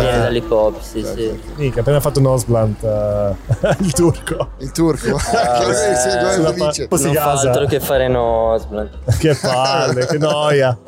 Viene 0.00 0.18
dall'hip 0.18 0.50
hop, 0.50 0.80
sì, 0.80 1.02
Certo. 1.02 1.16
sì. 1.20 1.40
Mica, 1.56 1.80
appena 1.80 2.00
fatto 2.00 2.20
Nosblunt, 2.20 2.82
eh, 2.84 3.34
il 3.80 3.92
turco. 3.92 4.50
Il 4.58 4.72
turco. 4.72 5.16
Ah, 5.32 5.62
lo 6.38 6.52
dice? 6.52 6.88
pa- 6.88 6.96
non 6.96 7.14
fa 7.14 7.20
casa. 7.20 7.48
altro 7.50 7.66
che 7.66 7.80
fare 7.80 8.08
Nosblunt. 8.08 8.98
Che 9.18 9.36
palle, 9.40 10.06
che 10.06 10.18
noia. 10.18 10.78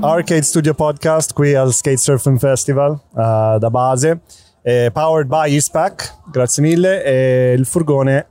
Arcade 0.00 0.42
Studio 0.42 0.74
Podcast 0.74 1.32
qui 1.32 1.54
al 1.54 1.72
Skate 1.72 1.96
Surfing 1.96 2.38
Festival 2.38 2.92
eh, 3.16 3.56
da 3.58 3.70
base. 3.70 4.20
Eh, 4.62 4.90
powered 4.92 5.26
by 5.28 5.52
Eastpack, 5.52 6.18
grazie 6.30 6.62
mille. 6.62 7.02
E 7.02 7.54
il 7.56 7.66
furgone 7.66 8.26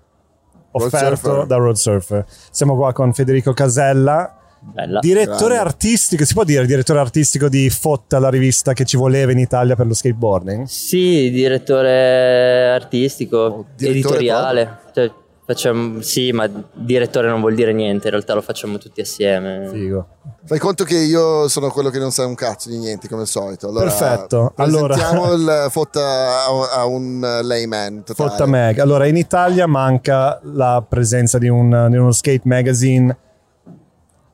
offerto 0.72 1.16
Surfer. 1.16 1.46
da 1.46 1.56
Road 1.58 1.76
Surfer. 1.76 2.26
Siamo 2.52 2.76
qua 2.76 2.94
con 2.94 3.12
Federico 3.14 3.54
Casella, 3.54 4.37
Bella. 4.60 5.00
direttore 5.00 5.54
Grande. 5.56 5.58
artistico, 5.58 6.26
si 6.26 6.34
può 6.34 6.44
dire 6.44 6.66
direttore 6.66 7.00
artistico 7.00 7.48
di 7.50 7.70
Fotta, 7.70 8.20
la 8.20 8.30
rivista 8.30 8.74
che 8.74 8.86
ci 8.86 8.98
voleva 8.98 9.32
in 9.32 9.40
Italia 9.40 9.76
per 9.76 9.88
lo 9.88 9.94
skateboarding? 9.94 10.66
Sì, 10.66 11.30
direttore 11.32 12.70
artistico, 12.72 13.38
Oh, 13.38 13.66
direttore 13.76 14.16
editoriale. 14.16 14.78
Cioè, 14.94 15.12
facciamo, 15.46 16.02
sì, 16.02 16.32
ma 16.32 16.50
direttore 16.74 17.30
non 17.30 17.40
vuol 17.40 17.56
dire 17.56 17.72
niente, 17.74 18.08
in 18.08 18.12
realtà 18.14 18.34
lo 18.34 18.42
facciamo 18.42 18.78
tutti 18.78 19.00
assieme. 19.02 19.70
Figo. 19.72 20.08
Fai 20.44 20.60
conto 20.60 20.84
che 20.84 20.98
io 20.98 21.48
sono 21.48 21.70
quello 21.70 21.90
che 21.90 22.00
non 22.00 22.12
sa 22.12 22.26
un 22.26 22.36
cazzo 22.36 22.70
di 22.70 22.78
niente, 22.78 23.08
come 23.08 23.22
al 23.22 23.28
solito. 23.28 23.68
Allora, 23.70 23.86
Perfetto. 23.86 24.54
Allora- 24.58 24.94
Presentiamo 24.96 25.34
il 25.34 25.68
fotta 25.70 26.02
a, 26.46 26.80
a 26.82 26.86
un 26.86 27.20
layman 27.44 28.04
totale. 28.04 28.30
Fotta 28.30 28.46
Mag. 28.46 28.80
Allora, 28.80 29.06
in 29.08 29.16
Italia 29.18 29.68
manca 29.68 30.40
la 30.44 30.84
presenza 30.88 31.38
di, 31.38 31.48
un- 31.48 31.88
di 31.90 31.98
uno 31.98 32.12
skate 32.12 32.42
magazine. 32.44 33.18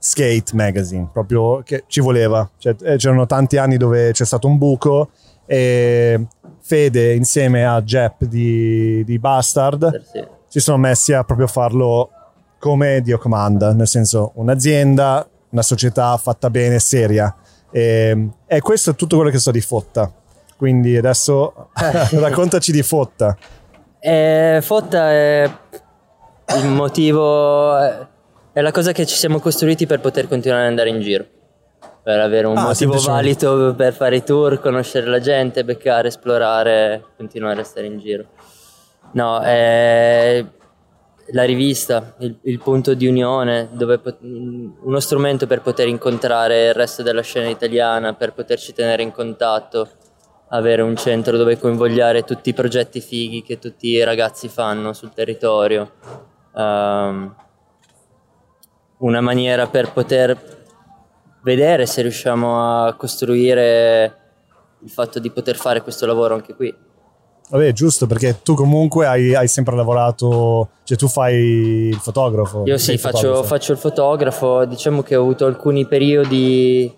Skate 0.05 0.53
magazine, 0.53 1.07
proprio 1.13 1.61
che 1.63 1.85
ci 1.87 2.01
voleva. 2.01 2.49
Cioè, 2.57 2.75
eh, 2.81 2.97
c'erano 2.97 3.25
tanti 3.25 3.55
anni 3.55 3.77
dove 3.77 4.11
c'è 4.11 4.25
stato 4.25 4.47
un 4.47 4.57
buco 4.57 5.11
e 5.45 6.27
Fede 6.59 7.13
insieme 7.13 7.65
a 7.65 7.81
Jep 7.81 8.25
di, 8.25 9.03
di 9.05 9.17
Bastard 9.17 10.01
Sì. 10.11 10.25
si 10.47 10.59
sono 10.59 10.77
messi 10.77 11.13
a 11.13 11.23
proprio 11.23 11.47
farlo 11.47 12.09
come 12.59 13.01
Dio 13.01 13.17
comanda, 13.17 13.73
nel 13.73 13.87
senso 13.87 14.31
un'azienda, 14.35 15.25
una 15.51 15.61
società 15.61 16.17
fatta 16.17 16.49
bene, 16.49 16.79
seria. 16.79 17.33
E, 17.71 18.29
e 18.45 18.59
questo 18.61 18.89
è 18.91 18.95
tutto 18.95 19.15
quello 19.15 19.31
che 19.31 19.39
so 19.39 19.51
di 19.51 19.61
Fotta. 19.61 20.11
Quindi 20.57 20.97
adesso 20.97 21.69
raccontaci 22.11 22.73
di 22.73 22.83
Fotta. 22.83 23.37
Eh, 23.99 24.59
Fotta 24.61 25.11
è 25.11 25.49
il 26.57 26.67
motivo, 26.67 27.77
è 28.53 28.61
la 28.61 28.71
cosa 28.71 28.91
che 28.91 29.05
ci 29.05 29.15
siamo 29.15 29.39
costruiti 29.39 29.85
per 29.85 29.99
poter 29.99 30.27
continuare 30.27 30.63
ad 30.63 30.69
andare 30.69 30.89
in 30.89 31.01
giro. 31.01 31.25
Per 32.03 32.19
avere 32.19 32.47
un 32.47 32.57
Ah, 32.57 32.63
motivo 32.65 32.99
valido 32.99 33.73
per 33.75 33.93
fare 33.93 34.17
i 34.17 34.23
tour, 34.23 34.59
conoscere 34.59 35.07
la 35.07 35.19
gente, 35.19 35.63
beccare, 35.63 36.09
esplorare, 36.09 37.03
continuare 37.17 37.61
a 37.61 37.63
stare 37.63 37.87
in 37.87 37.97
giro. 37.97 38.25
No, 39.13 39.39
è 39.39 40.43
la 41.31 41.43
rivista, 41.45 42.15
il, 42.19 42.37
il 42.43 42.59
punto 42.59 42.93
di 42.93 43.07
unione, 43.07 43.69
dove 43.71 43.99
pot- 43.99 44.19
uno 44.21 44.99
strumento 44.99 45.47
per 45.47 45.61
poter 45.61 45.87
incontrare 45.87 46.67
il 46.67 46.73
resto 46.73 47.01
della 47.03 47.21
scena 47.21 47.47
italiana, 47.47 48.13
per 48.13 48.33
poterci 48.33 48.73
tenere 48.73 49.01
in 49.01 49.11
contatto, 49.11 49.87
avere 50.49 50.81
un 50.81 50.95
centro 50.97 51.37
dove 51.37 51.57
coinvogliare 51.57 52.23
tutti 52.23 52.49
i 52.49 52.53
progetti 52.53 52.99
fighi 52.99 53.41
che 53.41 53.57
tutti 53.59 53.87
i 53.87 54.03
ragazzi 54.03 54.49
fanno 54.49 54.91
sul 54.91 55.13
territorio. 55.13 55.91
Ehm, 56.55 57.35
una 58.97 59.21
maniera 59.21 59.67
per 59.67 59.91
poter 59.91 60.61
vedere 61.43 61.85
se 61.85 62.01
riusciamo 62.01 62.85
a 62.85 62.93
costruire 62.93 64.17
il 64.83 64.89
fatto 64.89 65.19
di 65.19 65.29
poter 65.29 65.55
fare 65.55 65.81
questo 65.81 66.05
lavoro 66.05 66.35
anche 66.35 66.55
qui. 66.55 66.73
Vabbè, 67.49 67.71
giusto, 67.73 68.07
perché 68.07 68.41
tu 68.41 68.55
comunque 68.55 69.05
hai, 69.05 69.35
hai 69.35 69.47
sempre 69.47 69.75
lavorato, 69.75 70.69
cioè 70.83 70.97
tu 70.97 71.07
fai 71.07 71.89
il 71.89 71.97
fotografo. 71.97 72.63
Io 72.65 72.77
sì, 72.77 72.97
faccio, 72.97 73.17
fotografo. 73.17 73.43
faccio 73.43 73.71
il 73.73 73.77
fotografo, 73.77 74.65
diciamo 74.65 75.03
che 75.03 75.15
ho 75.15 75.21
avuto 75.21 75.45
alcuni 75.45 75.85
periodi, 75.85 76.91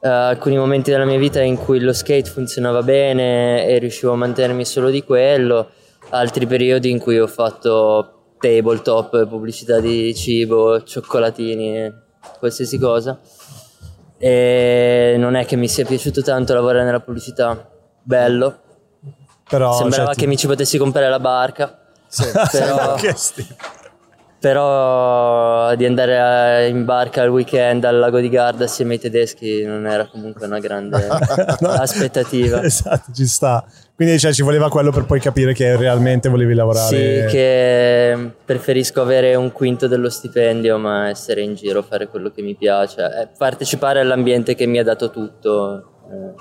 eh, 0.00 0.08
alcuni 0.08 0.56
momenti 0.56 0.90
della 0.90 1.04
mia 1.04 1.18
vita 1.18 1.42
in 1.42 1.58
cui 1.58 1.80
lo 1.80 1.92
skate 1.92 2.30
funzionava 2.30 2.82
bene 2.82 3.66
e 3.66 3.78
riuscivo 3.78 4.12
a 4.12 4.16
mantenermi 4.16 4.64
solo 4.64 4.88
di 4.88 5.02
quello, 5.02 5.68
altri 6.10 6.46
periodi 6.46 6.88
in 6.88 6.98
cui 6.98 7.18
ho 7.18 7.26
fatto 7.26 8.21
tabletop, 8.42 9.28
pubblicità 9.28 9.78
di 9.78 10.12
cibo, 10.14 10.82
cioccolatini, 10.82 11.92
qualsiasi 12.40 12.76
cosa. 12.78 13.18
E 14.18 15.14
non 15.18 15.34
è 15.36 15.44
che 15.46 15.56
mi 15.56 15.68
sia 15.68 15.84
piaciuto 15.84 16.22
tanto 16.22 16.52
lavorare 16.54 16.84
nella 16.84 17.00
pubblicità, 17.00 17.68
bello, 18.02 18.58
Però, 19.48 19.72
sembrava 19.76 20.06
cioè, 20.06 20.14
ti- 20.14 20.20
che 20.20 20.26
mi 20.26 20.36
ci 20.36 20.46
potessi 20.46 20.78
comprare 20.78 21.08
la 21.08 21.18
barca. 21.20 21.78
Sì. 22.08 22.24
Però- 22.50 22.96
Però 24.38 25.72
di 25.76 25.84
andare 25.86 26.18
a- 26.20 26.66
in 26.66 26.84
barca 26.84 27.22
al 27.22 27.28
weekend 27.28 27.84
al 27.84 27.96
lago 27.98 28.18
di 28.18 28.28
Garda 28.28 28.64
assieme 28.64 28.94
ai 28.94 28.98
tedeschi 28.98 29.62
non 29.62 29.86
era 29.86 30.08
comunque 30.08 30.46
una 30.46 30.58
grande 30.58 31.06
aspettativa. 31.62 32.60
esatto, 32.64 33.12
ci 33.12 33.24
sta. 33.28 33.64
Quindi 34.02 34.18
cioè, 34.18 34.32
ci 34.32 34.42
voleva 34.42 34.68
quello 34.68 34.90
per 34.90 35.04
poi 35.04 35.20
capire 35.20 35.54
che 35.54 35.76
realmente 35.76 36.28
volevi 36.28 36.54
lavorare. 36.54 36.88
Sì, 36.88 37.32
che 37.32 38.32
preferisco 38.44 39.00
avere 39.00 39.36
un 39.36 39.52
quinto 39.52 39.86
dello 39.86 40.10
stipendio 40.10 40.76
ma 40.76 41.08
essere 41.08 41.42
in 41.42 41.54
giro, 41.54 41.82
fare 41.82 42.08
quello 42.08 42.32
che 42.32 42.42
mi 42.42 42.56
piace, 42.56 43.00
eh, 43.04 43.28
partecipare 43.38 44.00
all'ambiente 44.00 44.56
che 44.56 44.66
mi 44.66 44.78
ha 44.80 44.82
dato 44.82 45.08
tutto, 45.10 46.00
eh, 46.10 46.34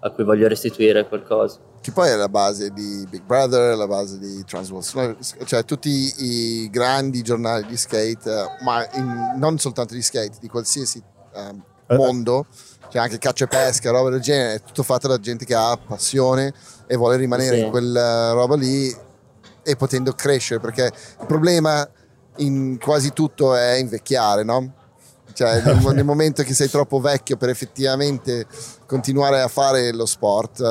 a 0.00 0.10
cui 0.10 0.24
voglio 0.24 0.46
restituire 0.46 1.08
qualcosa. 1.08 1.58
Che 1.80 1.90
poi 1.90 2.10
è 2.10 2.16
la 2.16 2.28
base 2.28 2.68
di 2.68 3.06
Big 3.08 3.22
Brother, 3.22 3.74
la 3.76 3.86
base 3.86 4.18
di 4.18 4.44
Transworld, 4.44 5.16
cioè 5.46 5.64
tutti 5.64 6.12
i 6.18 6.68
grandi 6.70 7.22
giornali 7.22 7.64
di 7.64 7.78
skate, 7.78 8.30
eh, 8.30 8.62
ma 8.62 8.86
in- 8.92 9.36
non 9.38 9.56
soltanto 9.56 9.94
di 9.94 10.02
skate, 10.02 10.36
di 10.38 10.48
qualsiasi 10.48 11.02
ehm, 11.34 11.62
Eh. 11.88 11.96
mondo, 11.96 12.44
cioè 12.90 13.00
anche 13.00 13.16
caccia 13.18 13.44
e 13.44 13.48
pesca, 13.48 13.90
roba 13.90 14.10
del 14.10 14.20
genere, 14.20 14.54
è 14.54 14.60
tutto 14.60 14.82
fatto 14.82 15.08
da 15.08 15.18
gente 15.18 15.44
che 15.44 15.54
ha 15.54 15.78
passione 15.78 16.52
e 16.86 16.96
vuole 16.96 17.16
rimanere 17.16 17.56
Sì. 17.58 17.64
in 17.64 17.70
quella 17.70 18.30
roba 18.32 18.56
lì 18.56 18.94
e 19.62 19.76
potendo 19.76 20.12
crescere, 20.12 20.60
perché 20.60 20.84
il 21.20 21.26
problema 21.26 21.88
in 22.36 22.78
quasi 22.80 23.12
tutto 23.12 23.54
è 23.54 23.72
invecchiare, 23.74 24.44
no? 24.44 24.72
Cioè, 25.32 25.60
nel, 25.66 25.94
nel 25.94 26.04
momento 26.04 26.42
che 26.42 26.54
sei 26.54 26.68
troppo 26.70 27.00
vecchio 27.00 27.36
per 27.36 27.48
effettivamente 27.48 28.46
continuare 28.86 29.40
a 29.42 29.48
fare 29.48 29.92
lo 29.92 30.06
sport, 30.06 30.60
eh, 30.60 30.64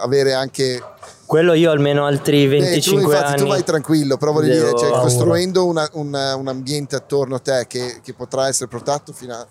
avere 0.00 0.32
anche 0.32 0.82
Quello 1.26 1.54
io 1.54 1.72
almeno 1.72 2.06
altri 2.06 2.44
eh, 2.44 2.44
tu, 2.44 2.50
25 2.50 3.02
infatti, 3.02 3.24
anni. 3.32 3.36
tu 3.42 3.46
vai 3.48 3.64
tranquillo, 3.64 4.16
però 4.16 4.30
voglio 4.30 4.52
dire, 4.54 4.78
cioè, 4.78 4.90
costruendo 5.00 5.66
una- 5.66 5.88
un, 5.94 6.14
un 6.14 6.46
ambiente 6.48 6.94
attorno 6.94 7.34
a 7.34 7.38
te 7.40 7.64
che, 7.66 7.98
che 8.00 8.14
potrà 8.14 8.46
essere 8.46 8.68
protetto 8.68 9.12
fino 9.12 9.34
a 9.34 9.44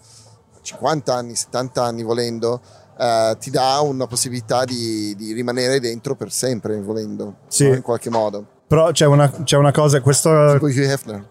50 0.62 1.14
anni, 1.14 1.36
70 1.36 1.84
anni 1.84 2.02
volendo, 2.04 2.62
eh, 2.98 3.36
ti 3.40 3.50
dà 3.50 3.80
una 3.82 4.08
possibilità 4.08 4.64
di, 4.66 5.14
di 5.18 5.34
rimanere 5.34 5.80
dentro 5.80 6.16
per 6.16 6.32
sempre, 6.32 6.80
volendo, 6.82 7.36
Sì. 7.48 7.68
no? 7.68 7.76
in 7.76 7.82
qualche 7.82 8.10
modo. 8.10 8.46
Però 8.68 8.92
c'è 8.92 9.06
una, 9.06 9.30
c'è 9.44 9.58
una 9.58 9.72
cosa, 9.72 10.02
questo... 10.02 10.30
Tipo 10.54 10.66
Hugh 10.66 10.78
Hefner. 10.90 11.24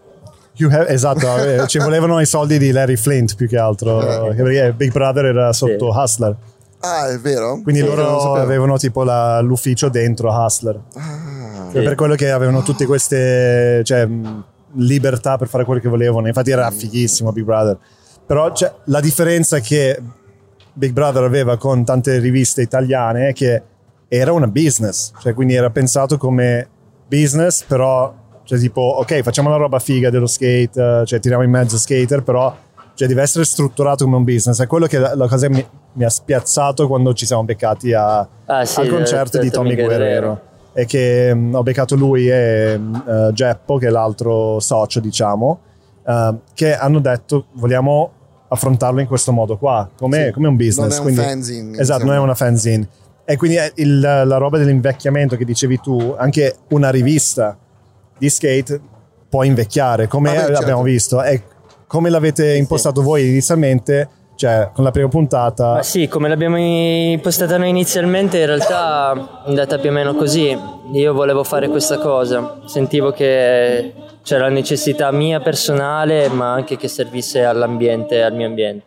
Hugh 0.57 0.71
Hef- 0.71 0.89
esatto, 0.89 1.65
ci 1.67 1.79
volevano 1.79 2.19
i 2.21 2.25
soldi 2.25 2.57
di 2.57 2.71
Larry 2.71 2.95
Flint 2.95 3.35
più 3.35 3.47
che 3.47 3.57
altro, 3.57 4.29
Eh. 4.29 4.33
perché 4.35 4.71
Big 4.73 4.91
Brother 4.91 5.25
era 5.25 5.51
sotto 5.53 5.91
Sì. 5.91 5.97
Hustler. 5.97 6.35
Ah, 6.79 7.09
è 7.09 7.17
vero? 7.19 7.59
Quindi 7.63 7.81
Sì, 7.81 7.87
loro 7.87 8.33
avevano 8.35 8.77
tipo 8.77 9.03
la- 9.03 9.41
l'ufficio 9.41 9.89
dentro 9.89 10.29
Hustler. 10.31 10.79
Ah, 10.95 11.69
È 11.71 11.81
per 11.81 11.95
quello 11.95 12.15
che 12.15 12.29
avevano 12.31 12.61
tutte 12.61 12.85
queste 12.85 13.81
cioè, 13.83 14.07
libertà 14.75 15.37
per 15.37 15.47
fare 15.47 15.65
quello 15.65 15.79
che 15.81 15.89
volevano. 15.89 16.27
Infatti 16.27 16.51
era 16.51 16.69
fighissimo 16.71 17.31
Big 17.31 17.43
Brother. 17.43 17.77
Però 18.25 18.51
cioè, 18.53 18.71
la 18.85 18.99
differenza 18.99 19.59
che 19.59 19.99
Big 20.77 20.91
Brother 20.91 21.23
aveva 21.23 21.57
con 21.57 21.83
tante 21.85 22.19
riviste 22.19 22.61
italiane 22.61 23.31
che 23.33 23.61
era 24.07 24.31
una 24.33 24.47
business. 24.47 25.11
Cioè, 25.19 25.33
quindi 25.33 25.55
era 25.55 25.69
pensato 25.69 26.17
come 26.17 26.67
business, 27.07 27.63
però 27.63 28.13
cioè, 28.43 28.59
tipo, 28.59 28.81
ok, 28.81 29.21
facciamo 29.21 29.49
la 29.49 29.55
roba 29.55 29.79
figa 29.79 30.09
dello 30.09 30.27
skate, 30.27 30.99
eh, 31.01 31.05
cioè 31.05 31.19
tiriamo 31.19 31.43
in 31.43 31.49
mezzo 31.49 31.77
skater, 31.77 32.21
però 32.23 32.55
cioè, 32.93 33.07
deve 33.07 33.21
essere 33.21 33.43
strutturato 33.45 34.03
come 34.03 34.17
un 34.17 34.23
business. 34.23 34.61
È 34.61 34.67
quello 34.67 34.85
che 34.85 34.99
la, 34.99 35.27
cosa 35.27 35.49
mi, 35.49 35.65
mi 35.93 36.03
ha 36.03 36.09
spiazzato 36.09 36.87
quando 36.87 37.13
ci 37.13 37.25
siamo 37.25 37.43
beccati 37.43 37.93
a, 37.93 38.27
Ah, 38.45 38.65
sì, 38.65 38.81
al 38.81 38.89
concerto 38.89 39.37
del- 39.37 39.47
di 39.47 39.51
Tommy 39.51 39.75
Guerrero. 39.75 39.95
Guerrero. 39.97 40.41
E 40.73 40.85
che 40.85 41.33
mh, 41.33 41.55
ho 41.55 41.63
beccato 41.63 41.95
lui 41.95 42.29
e 42.29 42.77
mh, 42.77 43.03
eh, 43.07 43.29
Geppo, 43.33 43.77
che 43.77 43.87
è 43.87 43.89
l'altro 43.89 44.59
socio, 44.59 44.99
diciamo, 44.99 45.59
eh, 46.05 46.33
che 46.53 46.75
hanno 46.75 46.99
detto 46.99 47.45
vogliamo 47.53 48.11
affrontarlo 48.47 48.99
in 48.99 49.07
questo 49.07 49.31
modo 49.31 49.57
qua, 49.57 49.89
come, 49.97 50.25
Sì. 50.25 50.31
come 50.31 50.47
un 50.47 50.55
business. 50.55 50.77
Non 50.77 50.91
è 50.91 50.97
un 50.97 51.03
quindi- 51.03 51.21
fanzine, 51.21 51.71
Esatto, 51.79 51.81
insomma. 51.81 52.03
non 52.05 52.13
è 52.13 52.19
una 52.19 52.35
fanzine. 52.35 52.87
E 53.25 53.37
quindi 53.37 53.57
è 53.57 53.71
il- 53.75 53.99
la 53.99 54.37
roba 54.37 54.57
dell'invecchiamento 54.57 55.35
che 55.35 55.45
dicevi 55.45 55.79
tu, 55.79 56.13
anche 56.17 56.55
una 56.69 56.89
rivista 56.91 57.57
di 58.17 58.29
skate 58.29 58.79
può 59.27 59.43
invecchiare, 59.43 60.07
come 60.07 60.29
Vabbè, 60.29 60.45
certo. 60.45 60.61
abbiamo 60.61 60.83
visto. 60.83 61.21
E 61.23 61.41
come 61.87 62.09
l'avete 62.09 62.55
impostato 62.55 63.01
voi 63.01 63.27
inizialmente, 63.27 64.09
Cioè, 64.37 64.71
con 64.73 64.83
la 64.83 64.91
prima 64.91 65.07
puntata... 65.07 65.75
Ma 65.75 65.81
sì, 65.81 66.09
come 66.09 66.27
l'abbiamo 66.27 66.57
impostata 66.57 67.55
noi 67.57 67.69
inizialmente, 67.69 68.37
in 68.39 68.45
realtà 68.47 69.13
è 69.45 69.47
andata 69.47 69.77
più 69.79 69.89
o 69.91 69.93
meno 69.93 70.13
così. 70.13 70.53
Io 70.91 71.13
volevo 71.13 71.45
fare 71.45 71.69
questa 71.69 71.99
cosa, 71.99 72.59
sentivo 72.65 73.11
che 73.13 73.93
c'era 74.25 74.45
la 74.45 74.49
necessità 74.49 75.11
mia 75.11 75.39
personale, 75.39 76.29
ma 76.29 76.51
anche 76.51 76.77
che 76.77 76.87
servisse 76.87 77.45
all'ambiente, 77.45 78.23
al 78.23 78.33
mio 78.33 78.47
ambiente. 78.47 78.85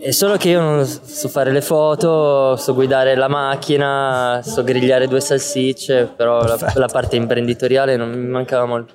È 0.00 0.10
solo 0.10 0.36
che 0.36 0.48
io 0.48 0.60
non 0.60 0.84
so 0.84 1.28
fare 1.28 1.52
le 1.52 1.60
foto, 1.60 2.56
so 2.56 2.74
guidare 2.74 3.14
la 3.14 3.28
macchina, 3.28 4.40
so 4.42 4.64
grigliare 4.64 5.06
due 5.06 5.20
salsicce, 5.20 6.10
però 6.14 6.42
la, 6.42 6.58
la, 6.74 6.88
parte 6.88 7.14
imprenditoriale 7.14 7.96
non 7.96 8.10
mi 8.10 8.26
mancava 8.26 8.66
molto. 8.66 8.94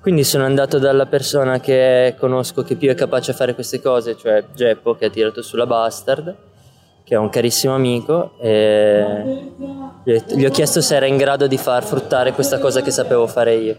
Quindi 0.00 0.24
sono 0.24 0.44
andato 0.44 0.78
dalla 0.78 1.06
persona 1.06 1.60
che 1.60 2.16
conosco 2.18 2.64
che 2.64 2.74
più 2.74 2.90
è 2.90 2.94
capace 2.94 3.30
a 3.30 3.34
fare 3.34 3.54
queste 3.54 3.80
cose, 3.80 4.16
cioè 4.16 4.44
Geppo 4.52 4.96
che 4.96 5.04
ha 5.04 5.10
tirato 5.10 5.40
sulla 5.40 5.66
Bastard, 5.66 6.34
che 7.08 7.14
è 7.14 7.16
un 7.18 7.30
carissimo 7.30 7.74
amico, 7.74 8.32
e 8.38 9.50
gli 10.04 10.44
ho 10.44 10.50
chiesto 10.50 10.82
se 10.82 10.94
era 10.94 11.06
in 11.06 11.16
grado 11.16 11.46
di 11.46 11.56
far 11.56 11.82
fruttare 11.82 12.34
questa 12.34 12.58
cosa 12.58 12.82
che 12.82 12.90
sapevo 12.90 13.26
fare 13.26 13.54
io. 13.54 13.76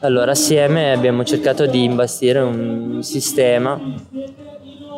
Allora 0.00 0.32
assieme 0.32 0.92
abbiamo 0.92 1.24
cercato 1.24 1.64
di 1.64 1.84
imbastire 1.84 2.40
un 2.40 2.98
sistema 3.02 3.80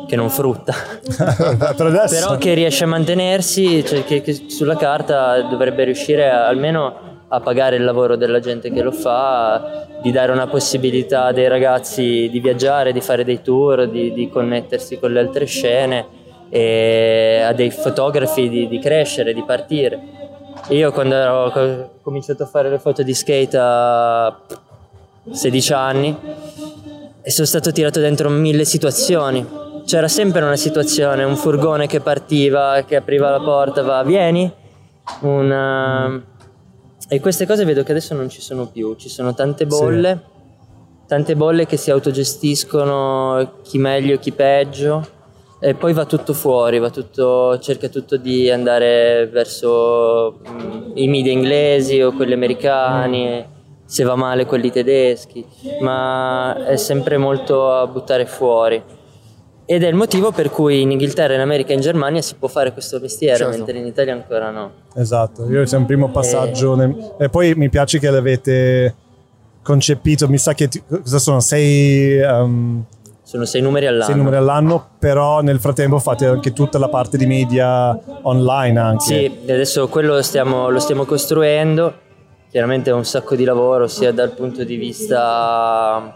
che 0.05 0.15
non 0.17 0.29
frutta, 0.29 0.73
però 1.77 2.35
che 2.37 2.53
riesce 2.53 2.83
a 2.83 2.87
mantenersi, 2.87 3.85
cioè 3.85 4.03
che, 4.03 4.21
che, 4.21 4.33
sulla 4.49 4.75
carta 4.75 5.41
dovrebbe 5.43 5.85
riuscire 5.85 6.29
a, 6.29 6.47
almeno 6.47 7.21
a 7.29 7.39
pagare 7.39 7.77
il 7.77 7.85
lavoro 7.85 8.17
della 8.17 8.41
gente 8.41 8.73
che 8.73 8.81
lo 8.81 8.91
fa, 8.91 9.87
di 10.01 10.11
dare 10.11 10.33
una 10.33 10.47
possibilità 10.47 11.31
dei 11.31 11.47
ragazzi 11.47 12.27
di 12.29 12.39
viaggiare, 12.41 12.91
di 12.91 12.99
fare 12.99 13.23
dei 13.23 13.41
tour, 13.41 13.87
di, 13.87 14.11
di 14.11 14.27
connettersi 14.27 14.99
con 14.99 15.13
le 15.13 15.19
altre 15.21 15.45
scene 15.45 16.21
e 16.53 17.41
a 17.43 17.51
dei 17.51 17.71
fotografi 17.71 18.47
di, 18.47 18.67
di 18.67 18.77
crescere, 18.77 19.33
di 19.33 19.41
partire. 19.41 19.99
Io 20.69 20.91
quando 20.91 21.15
ho 21.15 21.89
cominciato 22.03 22.43
a 22.43 22.45
fare 22.45 22.69
le 22.69 22.77
foto 22.77 23.01
di 23.01 23.13
skate 23.13 23.57
a 23.59 24.39
16 25.31 25.73
anni 25.73 26.15
e 27.23 27.31
sono 27.31 27.47
stato 27.47 27.71
tirato 27.71 27.99
dentro 27.99 28.29
mille 28.29 28.65
situazioni 28.65 29.61
c'era 29.85 30.07
sempre 30.07 30.43
una 30.43 30.55
situazione, 30.55 31.23
un 31.23 31.35
furgone 31.35 31.87
che 31.87 31.99
partiva, 31.99 32.83
che 32.85 32.95
apriva 32.97 33.31
la 33.31 33.39
porta, 33.39 33.81
va, 33.81 34.03
vieni. 34.03 34.49
Una... 35.21 36.21
E 37.09 37.19
queste 37.19 37.45
cose 37.45 37.65
vedo 37.65 37.83
che 37.83 37.91
adesso 37.91 38.13
non 38.13 38.29
ci 38.29 38.41
sono 38.41 38.67
più, 38.67 38.95
ci 38.95 39.09
sono 39.09 39.33
tante 39.33 39.65
bolle, 39.65 40.21
sì. 40.23 41.07
tante 41.07 41.35
bolle 41.35 41.65
che 41.65 41.77
si 41.77 41.91
autogestiscono, 41.91 43.59
chi 43.63 43.77
meglio, 43.77 44.17
chi 44.19 44.31
peggio, 44.31 45.05
e 45.65 45.75
poi 45.75 45.93
va 45.93 46.03
tutto 46.03 46.33
fuori, 46.33 46.77
va 46.77 46.89
tutto, 46.89 47.57
cerca 47.59 47.87
tutto 47.87 48.17
di 48.17 48.49
andare 48.49 49.29
verso 49.31 50.41
mm, 50.45 50.91
i 50.95 51.07
media 51.07 51.31
inglesi 51.31 52.01
o 52.01 52.11
quelli 52.11 52.33
americani, 52.33 53.45
se 53.85 54.03
va 54.03 54.15
male 54.15 54.45
quelli 54.45 54.71
tedeschi, 54.71 55.45
ma 55.79 56.65
è 56.65 56.75
sempre 56.75 57.17
molto 57.17 57.71
a 57.71 57.87
buttare 57.87 58.25
fuori 58.25 58.83
ed 59.65 59.83
è 59.83 59.87
il 59.87 59.95
motivo 59.95 60.31
per 60.31 60.49
cui 60.49 60.81
in 60.81 60.91
Inghilterra, 60.91 61.33
in 61.33 61.39
America 61.39 61.71
e 61.71 61.75
in 61.75 61.79
Germania 61.79 62.21
si 62.21 62.35
può 62.35 62.49
fare 62.49 62.73
questo 62.73 62.99
mestiere, 62.99 63.37
certo. 63.37 63.55
mentre 63.55 63.77
in 63.77 63.85
Italia 63.85 64.11
ancora 64.11 64.49
no. 64.49 64.71
Esatto, 64.95 65.49
io 65.49 65.63
c'è 65.63 65.77
un 65.77 65.85
primo 65.85 66.09
passaggio. 66.09 66.73
E... 66.73 66.75
Nel... 66.75 67.15
e 67.17 67.29
poi 67.29 67.55
mi 67.55 67.69
piace 67.69 67.99
che 67.99 68.09
l'avete 68.09 68.93
concepito, 69.61 70.27
mi 70.27 70.37
sa 70.37 70.53
che 70.53 70.67
ti... 70.67 70.83
cosa 70.85 71.19
sono 71.19 71.39
sei... 71.39 72.19
Um... 72.19 72.85
Sono 73.33 73.45
sei 73.45 73.61
numeri 73.61 73.87
all'anno. 73.87 74.05
Sei 74.05 74.15
numeri 74.15 74.35
all'anno, 74.35 74.89
però 74.99 75.41
nel 75.41 75.59
frattempo 75.59 75.97
fate 75.97 76.27
anche 76.27 76.53
tutta 76.53 76.77
la 76.77 76.87
parte 76.87 77.17
di 77.17 77.25
media 77.25 77.99
online 78.21 78.79
anche. 78.79 79.03
Sì, 79.03 79.39
adesso 79.51 79.87
quello 79.87 80.21
stiamo, 80.21 80.69
lo 80.69 80.77
stiamo 80.77 81.03
costruendo. 81.03 81.95
Chiaramente 82.51 82.91
è 82.91 82.93
un 82.93 83.05
sacco 83.05 83.35
di 83.35 83.43
lavoro 83.43 83.87
sia 83.87 84.11
dal 84.11 84.33
punto 84.33 84.63
di 84.63 84.75
vista 84.75 86.15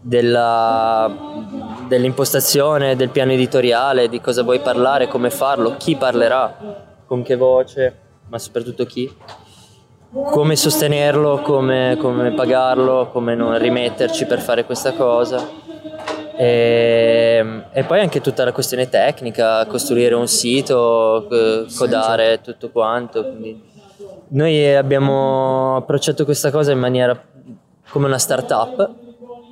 della, 0.00 1.12
dell'impostazione, 1.88 2.94
del 2.94 3.08
piano 3.08 3.32
editoriale, 3.32 4.08
di 4.08 4.20
cosa 4.20 4.44
vuoi 4.44 4.60
parlare, 4.60 5.08
come 5.08 5.30
farlo, 5.30 5.74
chi 5.76 5.96
parlerà, 5.96 7.02
con 7.06 7.24
che 7.24 7.34
voce, 7.34 7.98
ma 8.28 8.38
soprattutto 8.38 8.84
chi, 8.84 9.12
come 10.30 10.54
sostenerlo, 10.54 11.40
come, 11.40 11.96
come 11.98 12.30
pagarlo, 12.30 13.08
come 13.10 13.34
non 13.34 13.58
rimetterci 13.58 14.26
per 14.26 14.40
fare 14.40 14.64
questa 14.64 14.92
cosa. 14.92 15.62
E, 16.36 17.64
e, 17.72 17.84
poi 17.84 18.00
anche 18.00 18.20
tutta 18.20 18.44
la 18.44 18.52
questione 18.52 18.88
tecnica, 18.88 19.64
costruire 19.66 20.14
un 20.14 20.26
sito, 20.26 21.28
codare 21.76 22.40
tutto 22.40 22.70
quanto. 22.70 23.22
Quindi 23.24 23.62
noi 24.28 24.74
abbiamo 24.74 25.76
approcciato 25.76 26.24
questa 26.24 26.50
cosa 26.50 26.72
in 26.72 26.78
maniera 26.78 27.18
come 27.88 28.06
una 28.06 28.18
startup 28.18 29.02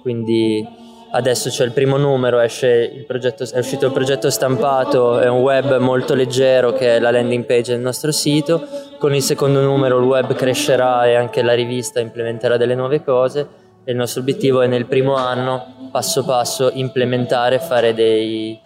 quindi 0.02 0.66
adesso 1.12 1.48
c'è 1.48 1.64
il 1.64 1.70
primo 1.70 1.96
numero, 1.96 2.40
esce 2.40 3.04
progetto, 3.06 3.44
è 3.44 3.58
uscito 3.58 3.86
il 3.86 3.92
progetto 3.92 4.28
stampato, 4.30 5.20
è 5.20 5.28
un 5.28 5.40
web 5.40 5.78
molto 5.78 6.14
leggero 6.14 6.72
che 6.72 6.96
è 6.96 6.98
la 6.98 7.12
landing 7.12 7.44
page 7.44 7.72
del 7.72 7.80
nostro 7.80 8.10
sito, 8.10 8.66
con 8.98 9.14
il 9.14 9.22
secondo 9.22 9.60
numero 9.60 9.98
il 9.98 10.04
web 10.04 10.34
crescerà 10.34 11.06
e 11.06 11.14
anche 11.14 11.42
la 11.42 11.54
rivista 11.54 12.00
implementerà 12.00 12.56
delle 12.56 12.74
nuove 12.74 13.02
cose 13.04 13.60
il 13.84 13.96
nostro 13.96 14.20
obiettivo 14.20 14.62
è 14.62 14.66
nel 14.66 14.86
primo 14.86 15.14
anno, 15.14 15.88
passo 15.90 16.24
passo, 16.24 16.70
implementare, 16.72 17.58
fare 17.58 17.94
dei, 17.94 18.58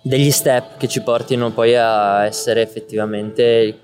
degli 0.00 0.30
step 0.30 0.76
che 0.78 0.88
ci 0.88 1.02
portino 1.02 1.50
poi 1.50 1.76
a 1.76 2.24
essere 2.24 2.62
effettivamente 2.62 3.78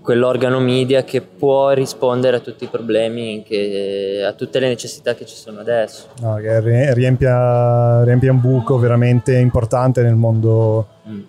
quell'organo 0.00 0.58
media 0.58 1.04
che 1.04 1.20
può 1.20 1.70
rispondere 1.70 2.38
a 2.38 2.40
tutti 2.40 2.64
i 2.64 2.68
problemi, 2.68 3.42
che, 3.42 4.24
a 4.26 4.32
tutte 4.32 4.58
le 4.58 4.68
necessità 4.68 5.14
che 5.14 5.26
ci 5.26 5.36
sono 5.36 5.60
adesso. 5.60 6.06
No, 6.20 6.36
che 6.36 6.60
riempia, 6.94 8.04
riempia, 8.04 8.32
un 8.32 8.40
buco 8.40 8.78
veramente 8.78 9.36
importante 9.36 10.02
nel 10.02 10.14
mondo 10.14 10.86
mm. 11.06 11.20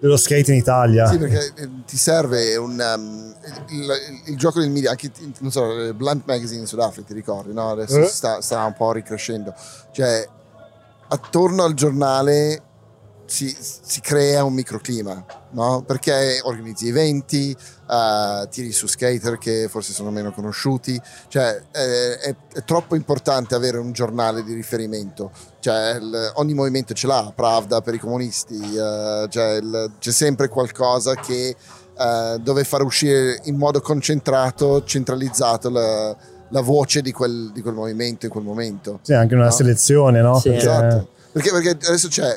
Dello 0.00 0.16
skate 0.16 0.50
in 0.52 0.58
Italia. 0.58 1.06
Sì, 1.06 1.18
perché 1.18 1.52
eh, 1.56 1.68
ti 1.86 1.96
serve 1.96 2.56
un, 2.56 2.82
um, 2.96 3.34
il, 3.68 3.90
il, 4.26 4.36
gioco 4.36 4.58
del 4.58 4.70
media, 4.70 4.90
anche 4.90 5.10
non 5.40 5.50
so, 5.50 5.94
Blunt 5.94 6.22
Magazine 6.26 6.60
in 6.60 6.66
Sudafrica, 6.66 7.06
ti 7.08 7.14
ricordi, 7.14 7.52
no? 7.52 7.70
Adesso 7.70 8.00
eh? 8.00 8.06
sta, 8.06 8.40
sta 8.40 8.64
un 8.64 8.74
po' 8.74 8.92
ricrescendo. 8.92 9.54
Cioè, 9.92 10.26
attorno 11.08 11.64
al 11.64 11.74
giornale 11.74 12.62
si, 13.30 13.56
si, 13.60 14.00
crea 14.00 14.42
un 14.42 14.52
microclima, 14.54 15.24
no? 15.50 15.84
Perché 15.86 16.40
organizzi 16.42 16.88
eventi, 16.88 17.56
uh, 17.86 18.48
tiri 18.48 18.72
su 18.72 18.88
skater 18.88 19.38
che 19.38 19.68
forse 19.70 19.92
sono 19.92 20.10
meno 20.10 20.32
conosciuti, 20.32 21.00
cioè 21.28 21.62
è, 21.70 21.78
è, 21.78 22.36
è 22.54 22.64
troppo 22.64 22.96
importante 22.96 23.54
avere 23.54 23.78
un 23.78 23.92
giornale 23.92 24.42
di 24.42 24.52
riferimento, 24.52 25.30
cioè 25.60 25.96
il, 26.00 26.32
ogni 26.34 26.54
movimento 26.54 26.92
ce 26.92 27.06
l'ha, 27.06 27.32
Pravda 27.32 27.80
per 27.82 27.94
i 27.94 27.98
comunisti, 27.98 28.56
uh, 28.56 29.28
cioè 29.28 29.58
il, 29.60 29.92
c'è 30.00 30.10
sempre 30.10 30.48
qualcosa 30.48 31.14
che 31.14 31.54
uh, 31.98 32.36
dove 32.38 32.64
far 32.64 32.82
uscire 32.82 33.38
in 33.44 33.54
modo 33.54 33.80
concentrato, 33.80 34.82
centralizzato 34.82 35.70
la, 35.70 36.16
la 36.48 36.60
voce 36.62 37.00
di 37.00 37.12
quel, 37.12 37.52
di 37.52 37.62
quel, 37.62 37.74
movimento 37.74 38.26
in 38.26 38.32
quel 38.32 38.42
momento. 38.42 38.98
Sì, 39.02 39.14
anche 39.14 39.36
una 39.36 39.44
no? 39.44 39.50
selezione, 39.52 40.20
no? 40.20 40.36
Sì. 40.40 40.48
Perché... 40.48 40.62
Esatto. 40.62 41.08
Perché, 41.32 41.50
perché 41.52 41.68
adesso 41.86 42.08
c'è 42.08 42.36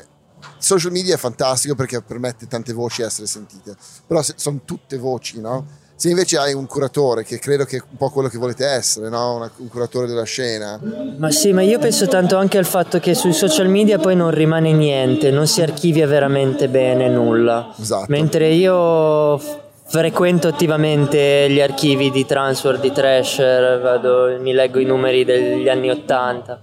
social 0.58 0.92
media 0.92 1.14
è 1.14 1.18
fantastico 1.18 1.74
perché 1.74 2.02
permette 2.02 2.46
tante 2.46 2.72
voci 2.72 3.02
di 3.02 3.06
essere 3.06 3.26
sentite, 3.26 3.76
però 4.06 4.22
sono 4.22 4.60
tutte 4.64 4.96
voci, 4.98 5.40
no? 5.40 5.82
Se 5.96 6.10
invece 6.10 6.38
hai 6.38 6.52
un 6.52 6.66
curatore, 6.66 7.22
che 7.22 7.38
credo 7.38 7.64
che 7.64 7.76
è 7.76 7.82
un 7.88 7.96
po' 7.96 8.10
quello 8.10 8.28
che 8.28 8.36
volete 8.36 8.66
essere, 8.66 9.08
no? 9.08 9.36
Una, 9.36 9.50
un 9.58 9.68
curatore 9.68 10.08
della 10.08 10.24
scena. 10.24 10.80
Ma 11.18 11.30
sì, 11.30 11.52
ma 11.52 11.62
io 11.62 11.78
penso 11.78 12.08
tanto 12.08 12.36
anche 12.36 12.58
al 12.58 12.66
fatto 12.66 12.98
che 12.98 13.14
sui 13.14 13.32
social 13.32 13.68
media 13.68 13.98
poi 13.98 14.16
non 14.16 14.32
rimane 14.32 14.72
niente, 14.72 15.30
non 15.30 15.46
si 15.46 15.62
archivia 15.62 16.06
veramente 16.06 16.68
bene 16.68 17.08
nulla. 17.08 17.72
Esatto. 17.78 18.06
Mentre 18.08 18.48
io 18.48 19.38
frequento 19.86 20.48
attivamente 20.48 21.48
gli 21.48 21.60
archivi 21.60 22.10
di 22.10 22.26
Transfer, 22.26 22.80
di 22.80 22.90
Thrasher, 22.90 23.80
vado, 23.80 24.36
mi 24.40 24.52
leggo 24.52 24.80
i 24.80 24.84
numeri 24.84 25.24
degli 25.24 25.68
anni 25.68 25.90
80 25.90 26.60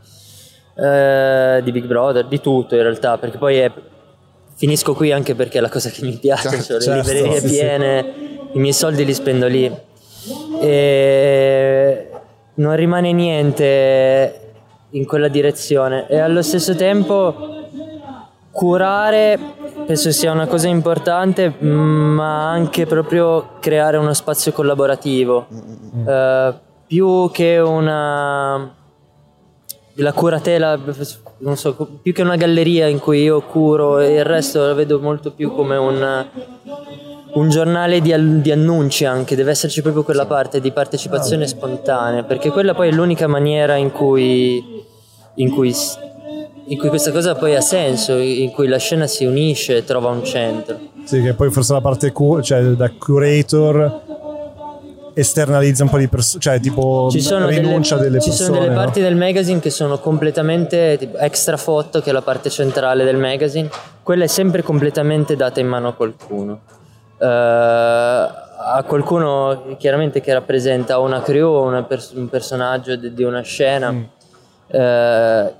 eh, 0.82 1.62
di 1.64 1.72
Big 1.72 1.86
Brother, 1.86 2.26
di 2.26 2.42
tutto 2.42 2.76
in 2.76 2.82
realtà, 2.82 3.18
perché 3.18 3.38
poi 3.38 3.58
è, 3.58 3.72
finisco 4.56 4.94
qui 4.94 5.12
anche 5.12 5.36
perché 5.36 5.60
è 5.60 5.62
la 5.62 5.70
cosa 5.70 5.90
che 5.90 6.04
mi 6.04 6.18
piace, 6.18 6.50
certo, 6.50 6.80
cioè, 6.80 6.82
certo, 6.82 7.12
le 7.12 7.14
librerie 7.14 7.40
sì, 7.40 7.48
piene, 7.48 8.14
sì. 8.14 8.58
i 8.58 8.60
miei 8.60 8.74
soldi 8.74 9.06
li 9.06 9.14
spendo 9.14 9.48
lì. 9.48 9.72
E 10.62 12.10
non 12.56 12.76
rimane 12.76 13.12
niente 13.12 14.40
in 14.92 15.06
quella 15.06 15.28
direzione 15.28 16.06
e 16.08 16.20
allo 16.20 16.42
stesso 16.42 16.76
tempo 16.76 17.70
curare 18.52 19.40
penso 19.86 20.12
sia 20.12 20.32
una 20.32 20.46
cosa 20.46 20.68
importante 20.68 21.50
ma 21.60 22.50
anche 22.50 22.86
proprio 22.86 23.52
creare 23.62 23.96
uno 23.96 24.14
spazio 24.14 24.52
collaborativo 24.52 25.48
mm-hmm. 25.52 26.08
uh, 26.08 26.54
più 26.86 27.32
che 27.32 27.58
una 27.58 28.76
la 29.96 30.14
curatela 30.14 30.80
non 31.40 31.58
so, 31.58 31.76
più 32.02 32.14
che 32.14 32.22
una 32.22 32.36
galleria 32.36 32.88
in 32.88 33.00
cui 33.00 33.24
io 33.24 33.42
curo 33.42 34.02
il 34.02 34.24
resto 34.24 34.66
la 34.66 34.74
vedo 34.74 35.00
molto 35.00 35.32
più 35.32 35.52
come 35.54 35.76
un, 35.76 36.26
un 37.34 37.50
giornale 37.50 38.02
di, 38.02 38.14
di, 38.42 38.52
annunci 38.52 39.06
anche, 39.06 39.36
deve 39.36 39.52
esserci 39.52 39.82
proprio 39.82 40.04
quella 40.04 40.26
parte 40.26 40.60
di 40.60 40.72
partecipazione 40.72 41.48
spontanea, 41.48 42.24
perché 42.24 42.52
quella 42.52 42.74
poi 42.74 42.90
è 42.90 42.92
l'unica 42.92 43.28
maniera 43.28 43.76
in 43.76 43.92
cui, 43.92 44.84
in 45.36 45.52
cui, 45.52 45.74
in 46.66 46.78
cui 46.78 46.90
questa 46.90 47.12
cosa 47.12 47.36
poi 47.36 47.56
ha 47.56 47.62
senso, 47.62 48.18
in 48.18 48.52
cui 48.52 48.68
la 48.68 48.78
scena 48.78 49.08
si 49.08 49.26
unisce 49.26 49.78
e 49.78 49.84
trova 49.84 50.10
un 50.10 50.24
centro. 50.24 50.90
Sì, 51.06 51.22
che 51.22 51.34
poi 51.34 51.50
forse 51.50 51.74
la 51.74 51.82
parte 51.82 52.12
cu- 52.12 52.42
cioè 52.42 52.62
da 52.62 52.92
curator 52.92 54.11
esternalizza 55.14 55.84
un 55.84 55.90
po' 55.90 55.98
di 55.98 56.08
persone, 56.08 56.42
cioè 56.42 56.60
tipo 56.60 57.10
ci 57.12 57.20
rinuncia 57.20 57.96
delle, 57.96 58.10
delle 58.10 58.22
ci 58.22 58.30
persone. 58.30 58.32
Ci 58.32 58.44
sono 58.44 58.60
delle 58.60 58.74
no? 58.74 58.76
parti 58.76 59.02
del 59.02 59.16
magazine 59.16 59.60
che 59.60 59.70
sono 59.70 60.00
completamente 60.00 60.98
tipo, 60.98 61.18
extra 61.18 61.58
foto, 61.58 62.02
che 62.02 62.10
è 62.10 62.14
la 62.14 62.22
parte 62.22 62.50
centrale 62.50 63.04
del 63.04 63.18
magazine, 63.18 63.70
quella 64.04 64.24
è 64.24 64.28
sempre 64.28 64.62
completamente 64.62 65.36
data 65.36 65.60
in 65.60 65.68
mano 65.68 65.90
a 65.90 65.94
qualcuno. 65.94 66.62
Uh, 67.18 67.26
a 68.64 68.84
qualcuno 68.86 69.76
chiaramente 69.78 70.22
che 70.22 70.34
rappresenta 70.34 70.98
una 71.00 71.22
crew, 71.22 71.64
una 71.66 71.84
pers- 71.84 72.12
un 72.14 72.30
personaggio 72.30 72.96
di, 72.96 73.14
di 73.14 73.24
una 73.24 73.42
scena. 73.42 73.92
Mm. 73.92 74.04
Uh, 74.68 75.60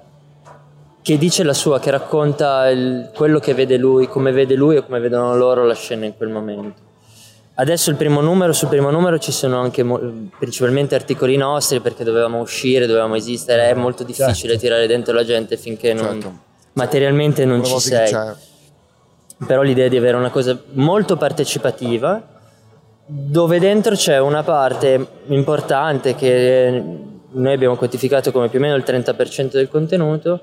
che 1.02 1.18
dice 1.18 1.44
la 1.44 1.54
sua, 1.54 1.80
che 1.80 1.90
racconta 1.90 2.70
il, 2.70 3.10
quello 3.16 3.40
che 3.40 3.54
vede 3.54 3.78
lui, 3.78 4.08
come 4.08 4.32
vede 4.32 4.56
lui 4.56 4.76
e 4.76 4.86
come 4.86 5.00
vedono 5.00 5.36
loro 5.36 5.66
la 5.66 5.74
scena 5.74 6.06
in 6.06 6.16
quel 6.16 6.30
momento. 6.30 6.90
Adesso 7.62 7.92
il 7.92 7.96
primo 7.96 8.22
numero, 8.22 8.54
sul 8.54 8.70
primo 8.70 8.90
numero 8.90 9.20
ci 9.20 9.32
sono 9.32 9.60
anche 9.60 9.84
mo- 9.84 10.30
principalmente 10.40 10.96
articoli 10.96 11.38
nostri 11.38 11.80
perché 11.80 12.04
dovevamo 12.04 12.40
uscire, 12.40 12.88
dovevamo 12.88 13.14
esistere, 13.14 13.70
è 13.70 13.76
molto 13.76 14.04
difficile 14.04 14.34
certo. 14.34 14.58
tirare 14.58 14.88
dentro 14.88 15.14
la 15.14 15.24
gente 15.24 15.58
finché 15.58 15.94
non, 15.94 16.20
certo. 16.20 16.40
materialmente 16.74 17.46
non 17.46 17.64
ci 17.64 17.80
sei. 17.80 18.12
Però 19.46 19.62
l'idea 19.62 19.88
di 19.90 19.96
avere 19.96 20.18
una 20.18 20.32
cosa 20.32 20.60
molto 20.72 21.18
partecipativa 21.18 22.30
dove 23.06 23.60
dentro 23.60 23.94
c'è 23.94 24.20
una 24.20 24.42
parte 24.42 25.06
importante 25.28 26.16
che 26.16 26.84
noi 27.30 27.54
abbiamo 27.54 27.76
quantificato 27.76 28.32
come 28.32 28.50
più 28.50 28.58
o 28.58 28.62
meno 28.64 28.76
il 28.76 28.84
30% 28.84 29.52
del 29.52 29.70
contenuto 29.70 30.42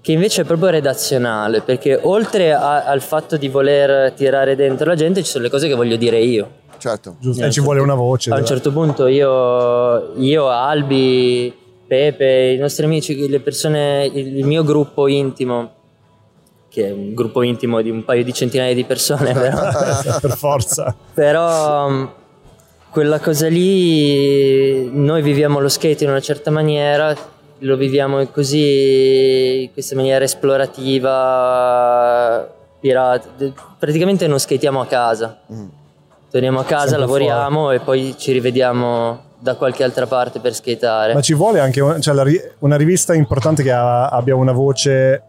che 0.00 0.12
invece 0.12 0.42
è 0.42 0.44
proprio 0.44 0.70
redazionale, 0.70 1.60
perché 1.60 1.98
oltre 2.02 2.52
a, 2.52 2.84
al 2.84 3.02
fatto 3.02 3.36
di 3.36 3.48
voler 3.48 4.12
tirare 4.12 4.56
dentro 4.56 4.86
la 4.86 4.94
gente 4.94 5.22
ci 5.22 5.30
sono 5.30 5.44
le 5.44 5.50
cose 5.50 5.68
che 5.68 5.74
voglio 5.74 5.96
dire 5.96 6.18
io. 6.20 6.58
Certo. 6.78 7.16
Giusto. 7.20 7.44
E 7.44 7.50
ci 7.50 7.60
vuole 7.60 7.80
una 7.80 7.94
voce. 7.94 8.30
A 8.30 8.36
un 8.36 8.46
certo 8.46 8.72
punto 8.72 9.06
io, 9.06 10.14
io, 10.16 10.48
Albi, 10.48 11.54
Pepe, 11.86 12.54
i 12.56 12.58
nostri 12.58 12.86
amici, 12.86 13.28
le 13.28 13.40
persone, 13.40 14.10
il, 14.12 14.38
il 14.38 14.46
mio 14.46 14.64
gruppo 14.64 15.06
intimo, 15.06 15.72
che 16.70 16.88
è 16.88 16.90
un 16.90 17.12
gruppo 17.12 17.42
intimo 17.42 17.82
di 17.82 17.90
un 17.90 18.02
paio 18.04 18.24
di 18.24 18.32
centinaia 18.32 18.72
di 18.74 18.84
persone, 18.84 19.32
però, 19.34 19.60
per 20.22 20.36
forza. 20.36 20.96
Però 21.12 22.08
quella 22.90 23.20
cosa 23.20 23.48
lì, 23.48 24.90
noi 24.90 25.20
viviamo 25.20 25.60
lo 25.60 25.68
skate 25.68 26.04
in 26.04 26.10
una 26.10 26.20
certa 26.20 26.50
maniera, 26.50 27.14
lo 27.60 27.76
viviamo 27.76 28.24
così, 28.26 29.62
in 29.64 29.72
questa 29.72 29.94
maniera 29.94 30.24
esplorativa, 30.24 32.48
pirata. 32.80 33.28
Praticamente 33.78 34.26
non 34.26 34.38
skatiamo 34.38 34.80
a 34.80 34.86
casa. 34.86 35.40
Mm. 35.52 35.66
Torniamo 36.30 36.60
a 36.60 36.64
casa, 36.64 36.82
Sempre 36.88 37.00
lavoriamo 37.00 37.60
fuori. 37.60 37.76
e 37.76 37.80
poi 37.80 38.14
ci 38.16 38.32
rivediamo 38.32 39.28
da 39.38 39.56
qualche 39.56 39.82
altra 39.82 40.06
parte 40.06 40.38
per 40.38 40.54
skateare. 40.54 41.14
Ma 41.14 41.20
ci 41.22 41.34
vuole 41.34 41.58
anche 41.60 41.82
cioè, 42.00 42.52
una 42.60 42.76
rivista 42.76 43.14
importante 43.14 43.62
che 43.62 43.72
ha, 43.72 44.06
abbia 44.08 44.36
una 44.36 44.52
voce 44.52 45.24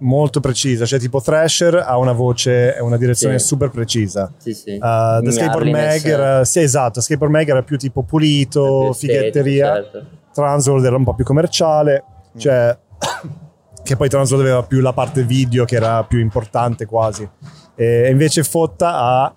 molto 0.00 0.38
precisa, 0.40 0.86
cioè 0.86 0.98
tipo 1.00 1.20
Thrasher 1.20 1.74
ha 1.84 1.98
una 1.98 2.12
voce 2.12 2.76
e 2.76 2.80
una 2.80 2.96
direzione 2.96 3.38
Sì. 3.40 3.46
super 3.48 3.68
precisa. 3.68 4.32
Sì, 4.38 4.54
sì. 4.54 4.78
Uh, 4.80 5.20
The 5.22 5.32
Skateboard 5.32 5.66
Mag 5.68 6.04
era, 6.06 6.44
sì, 6.44 6.60
esatto, 6.60 7.00
Skateboard 7.00 7.32
Mag 7.34 7.48
era 7.48 7.62
più 7.62 7.76
tipo 7.76 8.02
pulito, 8.04 8.92
fighetteria. 8.92 9.74
certo. 9.74 10.04
Transworld 10.32 10.84
era 10.84 10.96
un 10.96 11.04
po' 11.04 11.14
più 11.14 11.24
commerciale, 11.24 12.04
cioè 12.36 12.76
che 13.82 13.96
poi 13.96 14.08
Transworld 14.08 14.44
aveva 14.44 14.62
più 14.62 14.80
la 14.80 14.92
parte 14.92 15.22
video 15.22 15.64
che 15.64 15.76
era 15.76 16.04
più 16.04 16.18
importante 16.18 16.86
quasi. 16.86 17.28
E 17.74 18.10
invece 18.10 18.42
Fotta 18.42 18.94
ha 18.94 19.34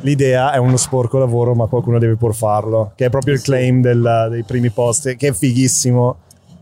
l'idea 0.00 0.52
è 0.52 0.56
uno 0.56 0.76
sporco 0.76 1.18
lavoro, 1.18 1.54
ma 1.54 1.66
qualcuno 1.66 1.98
deve 1.98 2.16
pur 2.16 2.34
farlo, 2.34 2.92
che 2.94 3.06
è 3.06 3.10
proprio 3.10 3.34
il 3.34 3.42
claim 3.42 3.80
del- 3.80 4.28
dei 4.30 4.42
primi 4.42 4.70
post, 4.70 5.14
che 5.16 5.28
è 5.28 5.32
fighissimo. 5.32 6.18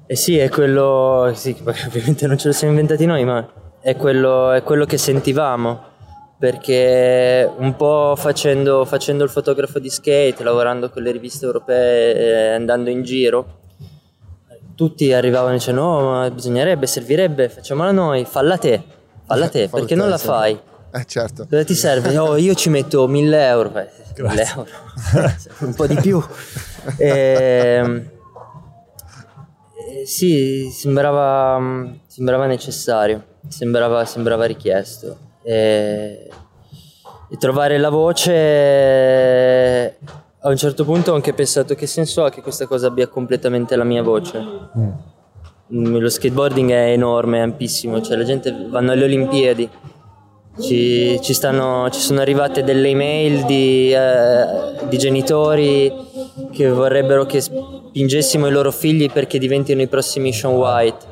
Eh 0.06 0.16
sì, 0.16 0.36
è 0.36 0.48
quello. 0.48 1.32
Sì, 1.34 1.56
ovviamente 1.64 2.26
non 2.26 2.36
ce 2.38 2.48
lo 2.48 2.54
siamo 2.54 2.72
inventati 2.72 3.06
noi, 3.06 3.24
ma 3.24 3.46
è 3.80 3.96
quello, 3.96 4.52
è 4.52 4.62
quello 4.62 4.84
che 4.84 4.98
sentivamo. 4.98 5.90
Perché 6.38 7.48
un 7.56 7.76
po' 7.76 8.14
facendo, 8.16 8.84
facendo 8.84 9.22
il 9.22 9.30
fotografo 9.30 9.78
di 9.78 9.88
skate, 9.88 10.42
lavorando 10.42 10.90
con 10.90 11.02
le 11.04 11.12
riviste 11.12 11.46
europee, 11.46 12.14
eh, 12.14 12.54
andando 12.54 12.90
in 12.90 13.02
giro, 13.04 13.60
tutti 14.82 15.12
arrivavano 15.12 15.54
e 15.54 15.58
dicevano: 15.58 16.00
No, 16.00 16.10
ma 16.10 16.30
bisognerebbe, 16.30 16.86
servirebbe, 16.86 17.48
facciamola 17.48 17.92
noi, 17.92 18.24
falla 18.24 18.58
te, 18.58 18.82
falla 19.24 19.48
te, 19.48 19.68
Fallo 19.68 19.84
perché 19.84 19.94
non 19.94 20.08
la 20.08 20.18
sì. 20.18 20.26
fai? 20.26 20.60
Eh 20.94 21.04
certo. 21.06 21.46
Cosa 21.48 21.64
ti 21.64 21.74
serve? 21.74 22.18
Oh, 22.18 22.36
io 22.36 22.54
ci 22.54 22.68
metto 22.68 23.06
1000 23.06 23.46
euro. 23.46 23.68
Beh, 23.70 23.90
1000 24.16 24.34
Grazie. 24.34 24.54
euro. 24.54 24.70
un 25.66 25.74
po' 25.74 25.86
di 25.86 25.94
più. 25.94 26.22
Ehm, 26.98 28.10
eh, 29.88 30.04
sì, 30.04 30.68
sembrava, 30.70 31.60
sembrava 32.08 32.46
necessario, 32.46 33.22
sembrava, 33.46 34.04
sembrava 34.04 34.44
richiesto. 34.44 35.16
E, 35.42 36.28
e 37.30 37.36
trovare 37.38 37.78
la 37.78 37.88
voce... 37.88 38.36
A 40.44 40.48
un 40.48 40.56
certo 40.56 40.84
punto 40.84 41.12
ho 41.12 41.14
anche 41.14 41.32
pensato 41.34 41.74
che 41.76 41.86
senso 41.86 42.24
ha 42.24 42.30
che 42.30 42.42
questa 42.42 42.66
cosa 42.66 42.88
abbia 42.88 43.06
completamente 43.06 43.76
la 43.76 43.84
mia 43.84 44.02
voce. 44.02 44.44
Mm, 45.72 45.96
Lo 45.98 46.08
skateboarding 46.08 46.70
è 46.70 46.90
enorme, 46.92 47.38
è 47.38 47.42
ampissimo, 47.42 48.00
cioè 48.02 48.16
la 48.16 48.24
gente 48.24 48.52
vanno 48.68 48.90
alle 48.92 49.04
Olimpiadi. 49.04 49.68
Ci, 50.60 51.18
ci 51.22 51.32
stanno- 51.32 51.88
ci 51.90 52.00
sono 52.00 52.20
arrivate 52.20 52.62
delle 52.62 52.88
email 52.88 53.44
di, 53.46 53.90
eh, 53.92 54.86
di 54.88 54.98
genitori 54.98 55.90
che 56.50 56.68
vorrebbero 56.68 57.24
che 57.24 57.40
spingessimo 57.40 58.46
i 58.48 58.50
loro 58.50 58.70
figli 58.70 59.10
perché 59.10 59.38
diventino 59.38 59.80
i 59.80 59.86
prossimi 59.86 60.32
Sean 60.32 60.54
White. 60.54 61.06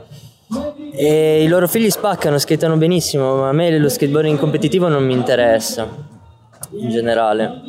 E 0.93 1.43
i 1.43 1.47
loro 1.49 1.69
figli 1.69 1.89
spaccano, 1.89 2.37
skatano 2.39 2.77
benissimo, 2.77 3.37
ma 3.37 3.49
a 3.49 3.53
me 3.53 3.79
lo 3.79 3.89
skateboarding 3.89 4.39
competitivo 4.39 4.89
non 4.89 5.05
mi 5.07 5.15
interessa 5.15 5.89
in 6.73 6.91
generale. 6.91 7.63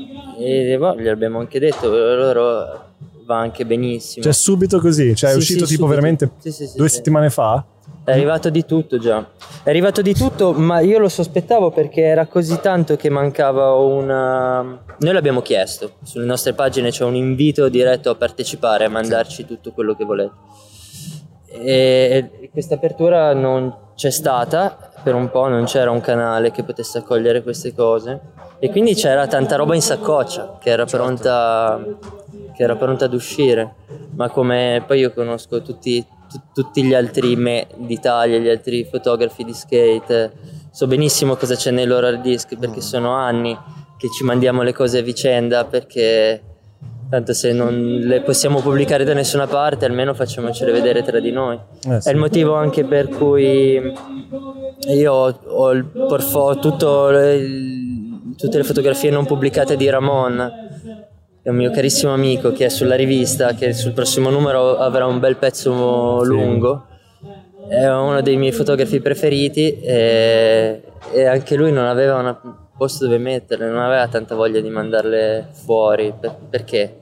E 0.44 0.78
boh, 0.78 0.96
gli 0.96 1.08
abbiamo 1.08 1.40
anche 1.40 1.60
detto, 1.60 1.90
loro 1.90 2.90
va 3.26 3.38
anche 3.38 3.66
benissimo. 3.66 4.24
Cioè 4.24 4.34
subito 4.34 4.80
così, 4.80 5.16
cioè 5.16 5.30
è 5.30 5.34
Sì, 5.34 5.40
uscito 5.40 5.66
sì, 5.66 5.76
tipo 5.76 5.88
subito. 5.88 6.02
veramente 6.02 6.32
Sì, 6.52 6.72
due 6.76 6.90
settimane 6.90 7.30
fa. 7.30 7.64
È 8.04 8.12
arrivato 8.12 8.50
di 8.50 8.66
tutto 8.66 8.98
già. 8.98 9.24
È 9.64 9.70
arrivato 9.70 10.02
di 10.02 10.16
tutto, 10.16 10.54
ma 10.54 10.80
io 10.80 10.98
lo 10.98 11.08
sospettavo 11.08 11.70
perché 11.70 12.02
era 12.02 12.26
così 12.26 12.60
tanto 12.60 12.96
che 12.96 13.10
mancava 13.10 13.74
una. 13.76 14.62
Noi 14.98 15.14
l'abbiamo 15.14 15.42
chiesto. 15.44 15.94
Sulle 16.02 16.26
nostre 16.26 16.54
pagine 16.54 16.90
c'è 16.90 17.04
un 17.04 17.16
invito 17.16 17.70
diretto 17.70 18.10
a 18.10 18.16
partecipare, 18.16 18.86
a 18.86 18.90
mandarci 18.90 19.46
tutto 19.46 19.72
quello 19.72 19.96
che 19.96 20.04
volete. 20.04 20.32
E 21.48 22.50
questa 22.52 22.76
apertura 22.76 23.34
non 23.34 23.72
c'è 23.96 24.10
stata 24.10 24.91
per 25.04 25.16
un 25.16 25.30
po', 25.30 25.48
non 25.48 25.66
c'era 25.66 25.92
un 25.92 26.02
canale 26.02 26.52
che 26.52 26.64
potesse 26.64 27.00
accogliere 27.00 27.44
queste 27.44 27.74
cose. 27.74 28.20
E 28.60 28.70
quindi 28.70 28.94
c'era 28.94 29.28
tanta 29.28 29.56
roba 29.56 29.76
in 29.76 29.82
saccoccia 29.82 30.58
che 30.62 30.70
era 30.70 30.86
pronta 30.86 31.80
che 32.56 32.64
era 32.64 32.76
pronta 32.76 33.06
ad 33.06 33.14
uscire. 33.14 33.76
Ma 34.16 34.30
come 34.30 34.84
poi 34.86 35.00
io 35.00 35.12
conosco 35.14 35.62
tutti, 35.62 36.06
tu- 36.30 36.42
tutti 36.54 36.84
gli 36.84 36.94
altri 36.94 37.36
me 37.36 37.68
d'Italia, 37.76 38.38
gli 38.38 38.50
altri 38.50 38.84
fotografi 38.84 39.44
di 39.44 39.54
skate, 39.54 40.32
so 40.72 40.88
benissimo 40.88 41.36
cosa 41.36 41.56
c'è 41.56 41.72
nei 41.72 41.86
loro 41.86 42.08
hard 42.08 42.22
disk 42.22 42.58
perché 42.58 42.82
sono 42.82 43.14
anni 43.14 43.58
che 43.98 44.10
ci 44.10 44.24
mandiamo 44.24 44.62
le 44.62 44.74
cose 44.74 45.00
a 45.00 45.02
vicenda 45.02 45.66
perché 45.66 46.51
tanto 47.12 47.34
se 47.34 47.52
non 47.52 48.00
le 48.02 48.22
possiamo 48.22 48.62
pubblicare 48.62 49.04
da 49.04 49.14
nessuna 49.14 49.46
parte 49.46 49.84
almeno 49.84 50.14
facciamocele 50.14 50.72
vedere 50.72 51.04
tra 51.04 51.20
di 51.20 51.32
noi. 51.32 51.60
Eh, 51.90 52.00
sì. 52.00 52.08
È 52.08 52.12
il 52.14 52.18
motivo 52.18 52.56
anche 52.56 52.86
per 52.86 53.10
cui 53.10 53.94
io 54.88 55.14
ho, 55.14 55.40
ho 55.46 55.72
il 55.72 55.84
portfolio, 55.84 56.60
tutto 56.62 57.10
tutte 58.38 58.58
le 58.58 58.64
fotografie 58.64 59.12
non 59.12 59.26
pubblicate 59.26 59.76
di 59.76 59.90
Ramon, 59.90 60.52
è 61.44 61.50
un 61.50 61.56
mio 61.58 61.70
carissimo 61.72 62.14
amico 62.14 62.54
che 62.54 62.66
è 62.66 62.70
sulla 62.70 62.96
rivista, 62.96 63.56
che 63.56 63.74
sul 63.74 63.92
prossimo 63.92 64.30
numero 64.30 64.78
avrà 64.78 65.06
un 65.06 65.20
bel 65.20 65.36
pezzo 65.36 66.24
lungo. 66.24 66.86
È 67.68 67.88
uno 67.90 68.22
dei 68.22 68.38
miei 68.38 68.54
fotografi 68.54 69.02
preferiti 69.02 69.80
e, 69.82 70.82
e 71.12 71.26
anche 71.26 71.56
lui 71.56 71.74
non 71.74 71.86
aveva 71.86 72.16
un 72.16 72.36
posto 72.78 73.06
dove 73.06 73.18
metterle, 73.18 73.68
non 73.68 73.80
aveva 73.80 74.08
tanta 74.08 74.34
voglia 74.34 74.62
di 74.62 74.70
mandarle 74.70 75.48
fuori. 75.52 76.14
Per- 76.18 76.36
perché? 76.50 77.01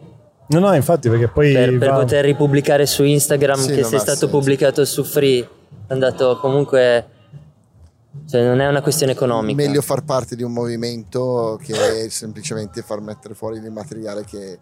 No, 0.49 0.59
no, 0.59 0.73
infatti 0.73 1.09
perché 1.09 1.27
poi 1.27 1.53
Per, 1.53 1.77
per 1.77 1.89
va- 1.89 1.95
poter 1.99 2.25
ripubblicare 2.25 2.85
su 2.85 3.03
Instagram 3.03 3.59
Sì, 3.59 3.67
che 3.67 3.83
sei 3.83 3.99
stato 3.99 4.17
senso. 4.17 4.29
pubblicato 4.29 4.83
su 4.85 5.03
Free 5.03 5.41
è 5.87 5.93
andato 5.93 6.37
comunque... 6.39 7.17
Cioè, 8.27 8.43
non 8.43 8.59
è 8.59 8.67
una 8.67 8.81
questione 8.81 9.11
economica. 9.11 9.55
Meglio 9.61 9.81
far 9.81 10.03
parte 10.03 10.35
di 10.35 10.41
un 10.43 10.51
movimento 10.51 11.59
che 11.63 12.09
semplicemente 12.09 12.81
far 12.81 13.01
mettere 13.01 13.33
fuori 13.35 13.59
del 13.59 13.71
materiale 13.71 14.23
che 14.23 14.57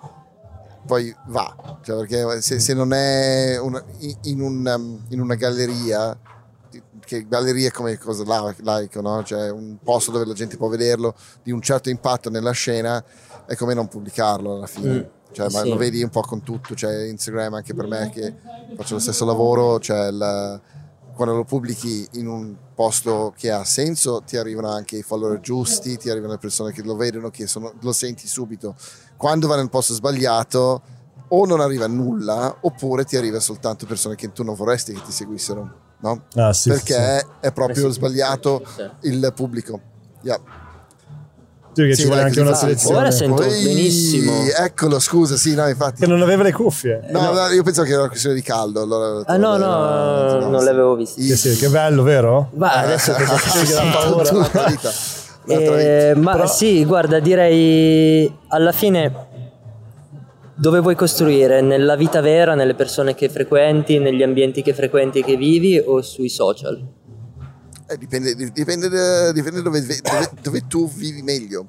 poi 0.85 1.13
va. 1.27 1.77
Cioè, 1.81 1.97
perché 1.97 2.41
se, 2.41 2.59
se 2.59 2.73
non 2.73 2.91
è 2.93 3.57
una- 3.59 3.83
in, 4.23 4.41
un, 4.41 4.99
in 5.09 5.19
una 5.21 5.35
galleria, 5.35 6.17
che 7.05 7.25
galleria 7.27 7.69
è 7.69 7.71
come 7.71 7.97
cosa 7.97 8.23
la- 8.25 8.53
laico, 8.61 8.99
no? 9.01 9.23
Cioè 9.23 9.49
un 9.49 9.77
posto 9.81 10.11
dove 10.11 10.25
la 10.25 10.33
gente 10.33 10.57
può 10.57 10.67
vederlo 10.67 11.13
di 11.43 11.51
un 11.51 11.61
certo 11.61 11.89
impatto 11.89 12.29
nella 12.29 12.51
scena, 12.51 13.01
è 13.45 13.55
come 13.55 13.73
non 13.73 13.87
pubblicarlo 13.87 14.55
alla 14.55 14.67
fine. 14.67 14.93
Mm. 14.93 15.01
Cioè, 15.31 15.49
ma 15.51 15.61
Sì. 15.61 15.69
lo 15.69 15.75
vedi 15.77 16.01
un 16.03 16.09
po' 16.09 16.21
con 16.21 16.41
tutto, 16.41 16.73
cioè 16.75 17.03
Instagram 17.07 17.53
anche 17.55 17.73
per 17.73 17.87
me 17.87 18.09
che 18.09 18.33
faccio 18.75 18.95
lo 18.95 18.99
stesso 18.99 19.25
lavoro, 19.25 19.79
cioè 19.79 20.07
il- 20.07 20.61
quando 21.13 21.35
lo 21.35 21.43
pubblichi 21.45 22.07
in 22.13 22.27
un 22.27 22.55
posto 22.75 23.33
che 23.35 23.49
ha 23.51 23.63
senso 23.63 24.21
ti 24.23 24.37
arrivano 24.37 24.69
anche 24.69 24.97
i 24.97 25.01
follower 25.01 25.39
giusti, 25.39 25.97
ti 25.97 26.09
arrivano 26.11 26.33
le 26.33 26.37
persone 26.39 26.71
che 26.71 26.83
lo 26.83 26.95
vedono, 26.95 27.29
che 27.29 27.47
sono- 27.47 27.73
lo 27.81 27.91
senti 27.91 28.27
subito. 28.27 28.75
Quando 29.15 29.47
va 29.47 29.55
nel 29.55 29.69
posto 29.69 29.93
sbagliato 29.93 30.81
o 31.29 31.45
non 31.45 31.59
arriva 31.59 31.87
nulla 31.87 32.55
oppure 32.61 33.03
ti 33.03 33.17
arriva 33.17 33.39
soltanto 33.39 33.85
persone 33.87 34.15
che 34.15 34.31
tu 34.31 34.43
non 34.43 34.53
vorresti 34.55 34.93
che 34.93 35.01
ti 35.01 35.11
seguissero, 35.11 35.71
no? 36.01 36.23
Ah, 36.35 36.53
sì, 36.53 36.69
Perché 36.69 37.19
sì. 37.19 37.25
è 37.41 37.51
proprio 37.51 37.87
sì. 37.87 37.93
sbagliato 37.95 38.63
Sì. 38.75 39.07
il 39.09 39.31
pubblico. 39.35 39.81
Yeah. 40.21 40.39
Sì, 41.77 41.85
che 41.85 41.93
Sì, 41.95 42.01
ci 42.01 42.07
vuole 42.07 42.21
anche 42.21 42.33
che 42.33 42.39
una 42.41 42.49
fa- 42.51 42.55
selezione. 42.57 42.97
Ora 42.97 43.11
sento 43.11 43.43
Ehi, 43.43 43.63
benissimo. 43.65 44.31
Eccolo, 44.57 44.97
scusa, 44.99 45.35
sì, 45.37 45.53
no, 45.53 45.67
infatti. 45.67 46.01
Che 46.01 46.07
non 46.07 46.21
aveva 46.23 46.41
le 46.41 46.51
cuffie. 46.51 47.01
No, 47.11 47.31
no, 47.33 47.47
io 47.49 47.61
pensavo 47.61 47.85
che 47.85 47.91
era 47.91 48.01
una 48.01 48.09
questione 48.09 48.35
di 48.35 48.41
caldo. 48.41 48.81
Allora, 48.81 49.23
Ah 49.27 49.37
no, 49.37 49.57
no, 49.57 50.49
non 50.49 50.63
le 50.63 50.69
avevo 50.71 50.95
viste. 50.95 51.21
Sì, 51.21 51.37
sì, 51.37 51.55
che 51.57 51.69
bello, 51.69 52.01
vero? 52.01 52.49
Ma 52.55 52.73
adesso 52.73 53.13
che 53.13 53.25
Sì, 53.65 53.73
dà 53.73 53.83
paura. 53.91 54.23
vita. 54.23 54.33
Un'altra 54.35 54.65
vita. 54.65 54.89
Eh, 55.49 56.13
ma 56.15 56.31
Però- 56.31 56.47
sì, 56.47 56.83
guarda, 56.83 57.19
direi 57.19 58.33
alla 58.47 58.71
fine 58.71 59.25
dove 60.55 60.79
vuoi 60.79 60.95
costruire? 60.95 61.61
Nella 61.61 61.95
vita 61.95 62.19
vera, 62.21 62.55
nelle 62.55 62.73
persone 62.73 63.13
che 63.13 63.29
frequenti, 63.29 63.99
negli 63.99 64.23
ambienti 64.23 64.61
che 64.63 64.73
frequenti 64.73 65.19
e 65.19 65.23
che 65.23 65.35
vivi 65.35 65.77
o 65.85 66.01
sui 66.01 66.29
social? 66.29 66.81
Eh, 67.89 67.97
dipende, 67.97 68.35
dipende, 68.51 68.89
da- 68.89 69.31
dipende 69.31 69.61
dove, 69.61 69.79
dove- 69.85 70.29
dove 70.41 70.67
tu 70.67 70.91
vivi 70.91 71.21
meglio. 71.21 71.67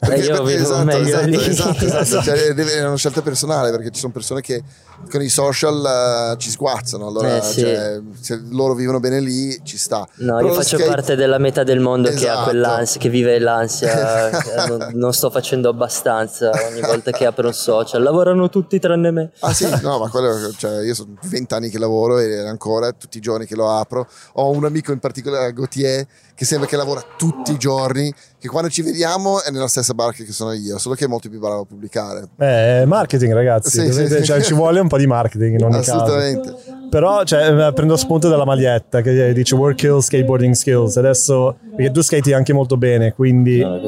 Eh, 0.00 0.18
io 0.20 0.42
vivo 0.42 0.82
meglio 0.84 1.02
esatto, 1.06 1.26
lì. 1.26 1.44
esatto, 1.46 1.84
esatto. 1.84 2.22
Cioè, 2.24 2.54
deve- 2.54 2.72
è 2.74 2.86
una 2.86 2.96
scelta 2.96 3.22
personale 3.22 3.70
perché 3.70 3.90
ci 3.90 4.00
sono 4.00 4.12
persone 4.12 4.40
che 4.40 4.62
con 5.10 5.22
i 5.22 5.28
social 5.28 6.32
eh, 6.34 6.38
ci 6.38 6.50
sguazzano. 6.50 7.06
Allora, 7.06 7.36
Eh, 7.36 7.42
sì. 7.42 7.60
cioè, 7.60 8.00
se 8.20 8.40
loro 8.50 8.74
vivono 8.74 9.00
bene 9.00 9.20
lì, 9.20 9.58
ci 9.64 9.78
sta. 9.78 10.06
No, 10.16 10.36
Però 10.36 10.48
io 10.48 10.54
faccio 10.54 10.76
skate- 10.76 10.84
parte 10.90 11.14
della 11.16 11.38
metà 11.38 11.62
del 11.62 11.80
mondo 11.80 12.08
che 12.10 12.14
ha 12.28 12.32
Esatto. 12.32 12.42
quell'ansia, 12.44 13.00
che 13.00 13.08
vive 13.08 13.38
l'ansia. 13.38 14.28
eh, 14.30 14.68
non, 14.68 14.90
non 14.94 15.12
sto 15.12 15.30
facendo 15.30 15.68
abbastanza 15.68 16.50
ogni 16.70 16.80
volta 16.80 17.10
che 17.10 17.26
apro 17.26 17.46
un 17.46 17.52
social. 17.54 18.02
Lavorano 18.02 18.48
tutti 18.48 18.78
tranne 18.78 19.10
me. 19.10 19.30
Ah 19.40 19.52
sì, 19.52 19.68
no, 19.82 19.98
ma 19.98 20.08
quello, 20.08 20.52
cioè, 20.56 20.84
io 20.84 20.94
sono 20.94 21.14
20 21.22 21.54
anni 21.54 21.68
che 21.70 21.78
lavoro 21.78 22.18
e 22.18 22.38
ancora 22.46 22.92
tutti 22.92 23.18
i 23.18 23.20
giorni 23.20 23.46
che 23.46 23.56
lo 23.56 23.70
apro. 23.70 24.06
Ho 24.34 24.50
un 24.50 24.64
amico 24.64 24.92
in 24.92 24.98
particolare, 24.98 25.52
Gautier, 25.52 26.06
che 26.34 26.44
sembra 26.44 26.68
che 26.68 26.76
lavora 26.76 27.02
tutti 27.18 27.52
i 27.52 27.58
giorni, 27.58 28.12
che 28.38 28.48
quando 28.48 28.70
ci 28.70 28.80
vediamo 28.82 29.42
è 29.42 29.50
nella 29.50 29.68
stessa 29.68 29.92
barca 29.92 30.24
che 30.24 30.32
sono 30.32 30.52
io, 30.52 30.78
solo 30.78 30.94
che 30.94 31.04
è 31.04 31.08
molto 31.08 31.28
più 31.28 31.38
bravo 31.38 31.60
a 31.62 31.64
pubblicare. 31.66 32.28
Eh, 32.38 32.84
marketing, 32.86 33.32
ragazzi. 33.34 33.70
Sì, 33.70 33.88
Dovete- 33.88 34.08
sì, 34.08 34.14
sì. 34.16 34.24
cioè, 34.24 34.40
ci 34.42 34.54
vuole 34.54 34.80
un 34.80 34.88
po' 34.90 34.98
di 34.98 35.06
marketing 35.06 35.58
in 35.58 35.64
ogni 35.64 35.76
Assolutamente. 35.78 36.50
caso. 36.50 36.78
Però 36.90 37.22
cioè, 37.24 37.68
eh, 37.68 37.72
prendo 37.72 37.96
spunto 37.96 38.28
dalla 38.28 38.44
maglietta 38.44 39.00
che 39.00 39.32
dice 39.32 39.54
work 39.54 39.78
skills, 39.78 40.04
skateboarding 40.06 40.54
skills. 40.54 40.96
Adesso, 40.96 41.56
perché 41.76 41.90
tu 41.92 42.00
skati 42.00 42.32
anche 42.32 42.52
molto 42.52 42.76
bene, 42.76 43.12
quindi 43.14 43.60
No, 43.60 43.76
è 43.76 43.80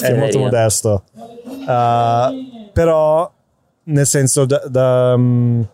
è 0.00 0.14
molto 0.16 0.38
modesto. 0.38 1.02
Uh, 1.44 2.70
però, 2.72 3.30
nel 3.84 4.06
senso, 4.06 4.46
da, 4.46 4.62
da, 4.66 5.12
um, 5.14 5.64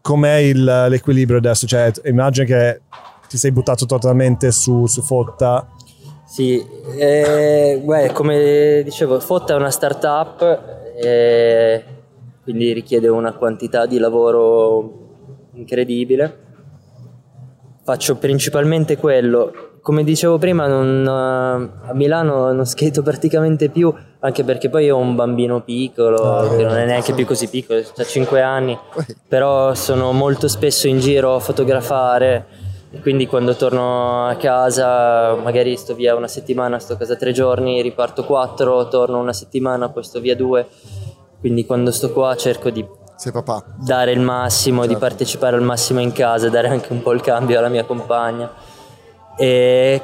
com'è 0.00 0.36
il- 0.36 0.86
l'equilibrio 0.88 1.38
adesso? 1.38 1.66
Cioè, 1.66 1.92
immagino 2.04 2.46
che 2.46 2.80
ti 3.28 3.36
sei 3.36 3.52
buttato 3.52 3.84
totalmente 3.86 4.50
su, 4.52 4.86
su 4.86 5.02
Fotta. 5.02 5.66
Sì, 6.26 6.64
eh, 6.96 7.80
beh, 7.84 8.12
come 8.12 8.80
dicevo, 8.84 9.20
Fotta 9.20 9.52
è 9.52 9.56
una 9.56 9.70
startup, 9.70 10.60
eh, 11.02 11.84
quindi 12.42 12.72
richiede 12.72 13.08
una 13.08 13.32
quantità 13.32 13.86
di 13.86 13.98
lavoro 13.98 15.08
incredibile. 15.54 16.48
Faccio 17.82 18.16
principalmente 18.16 18.96
quello. 18.96 19.52
Come 19.82 20.04
dicevo 20.04 20.36
prima, 20.36 20.66
non, 20.66 21.04
eh, 21.06 21.88
a 21.88 21.94
Milano 21.94 22.52
non 22.52 22.66
skato 22.66 23.02
praticamente 23.02 23.70
più, 23.70 23.92
anche 24.20 24.44
perché 24.44 24.68
poi 24.68 24.90
ho 24.90 24.98
un 24.98 25.14
bambino 25.14 25.62
piccolo, 25.62 26.16
Ah, 26.22 26.48
che 26.54 26.62
non 26.62 26.76
è 26.76 26.84
neanche 26.84 27.14
più 27.14 27.24
così 27.24 27.48
piccolo, 27.48 27.80
ha 27.96 28.04
5 28.04 28.42
anni, 28.42 28.78
però 29.26 29.74
sono 29.74 30.12
molto 30.12 30.48
spesso 30.48 30.86
in 30.86 30.98
giro 30.98 31.34
a 31.34 31.40
fotografare 31.40 32.68
quindi 32.98 33.26
quando 33.28 33.54
torno 33.54 34.26
a 34.26 34.34
casa 34.34 35.36
magari 35.36 35.76
sto 35.76 35.94
via 35.94 36.16
una 36.16 36.26
settimana, 36.26 36.80
sto 36.80 36.94
a 36.94 36.96
casa 36.96 37.14
tre 37.14 37.30
giorni, 37.30 37.80
riparto 37.82 38.24
quattro, 38.24 38.88
torno 38.88 39.20
una 39.20 39.32
settimana, 39.32 39.90
poi 39.90 40.02
sto 40.02 40.18
via 40.18 40.34
due, 40.34 40.66
quindi 41.40 41.64
quando 41.66 41.90
sto 41.90 42.12
qua 42.12 42.36
cerco 42.36 42.70
di 42.70 42.86
Sei 43.16 43.32
papà. 43.32 43.64
dare 43.76 44.12
il 44.12 44.20
massimo, 44.20 44.82
di 44.82 44.88
Certo. 44.92 45.00
partecipare 45.06 45.56
al 45.56 45.62
massimo 45.62 46.00
in 46.00 46.12
casa, 46.12 46.48
dare 46.48 46.68
anche 46.68 46.92
un 46.92 47.02
po' 47.02 47.12
il 47.12 47.20
cambio 47.20 47.58
alla 47.58 47.68
mia 47.68 47.84
compagna. 47.84 48.50
E 49.36 50.02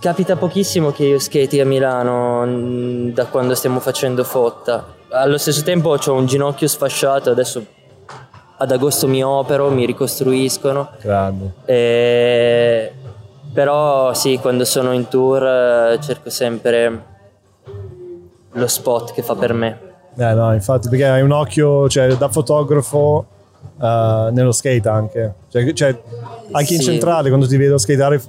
capita 0.00 0.36
pochissimo 0.36 0.90
che 0.90 1.04
io 1.04 1.18
skati 1.18 1.60
a 1.60 1.64
Milano 1.66 2.44
mh, 2.44 3.12
da 3.12 3.26
quando 3.26 3.54
stiamo 3.54 3.80
facendo 3.80 4.24
fotta. 4.24 4.94
Allo 5.10 5.38
stesso 5.38 5.62
tempo 5.62 5.90
ho 5.96 6.12
un 6.12 6.26
ginocchio 6.26 6.66
sfasciato, 6.68 7.30
adesso 7.30 7.64
ad 8.56 8.70
agosto 8.70 9.08
mi 9.08 9.22
opero, 9.22 9.70
mi 9.70 9.84
ricostruiscono. 9.86 10.90
Grande. 11.00 11.52
E- 11.64 12.92
Però 13.52 14.14
sì, 14.14 14.38
quando 14.40 14.64
sono 14.64 14.92
in 14.92 15.08
tour 15.08 15.44
eh, 15.44 15.98
cerco 16.00 16.30
sempre 16.30 17.04
lo 18.52 18.66
spot 18.66 19.12
che 19.12 19.22
fa 19.22 19.34
per 19.34 19.52
me. 19.52 19.91
Eh 20.16 20.34
no, 20.34 20.52
infatti, 20.52 20.88
perché 20.88 21.06
hai 21.06 21.22
un 21.22 21.32
occhio, 21.32 21.88
cioè, 21.88 22.14
da 22.16 22.28
fotografo 22.28 23.26
eh, 23.80 24.28
nello 24.32 24.52
skate 24.52 24.88
anche. 24.88 25.34
Cioè, 25.50 25.72
cioè, 25.72 25.98
anche 26.52 26.74
in 26.74 26.80
Sì. 26.80 26.86
centrale, 26.86 27.28
quando 27.28 27.46
ti 27.46 27.56
vedo 27.56 27.78
skateare, 27.78 28.20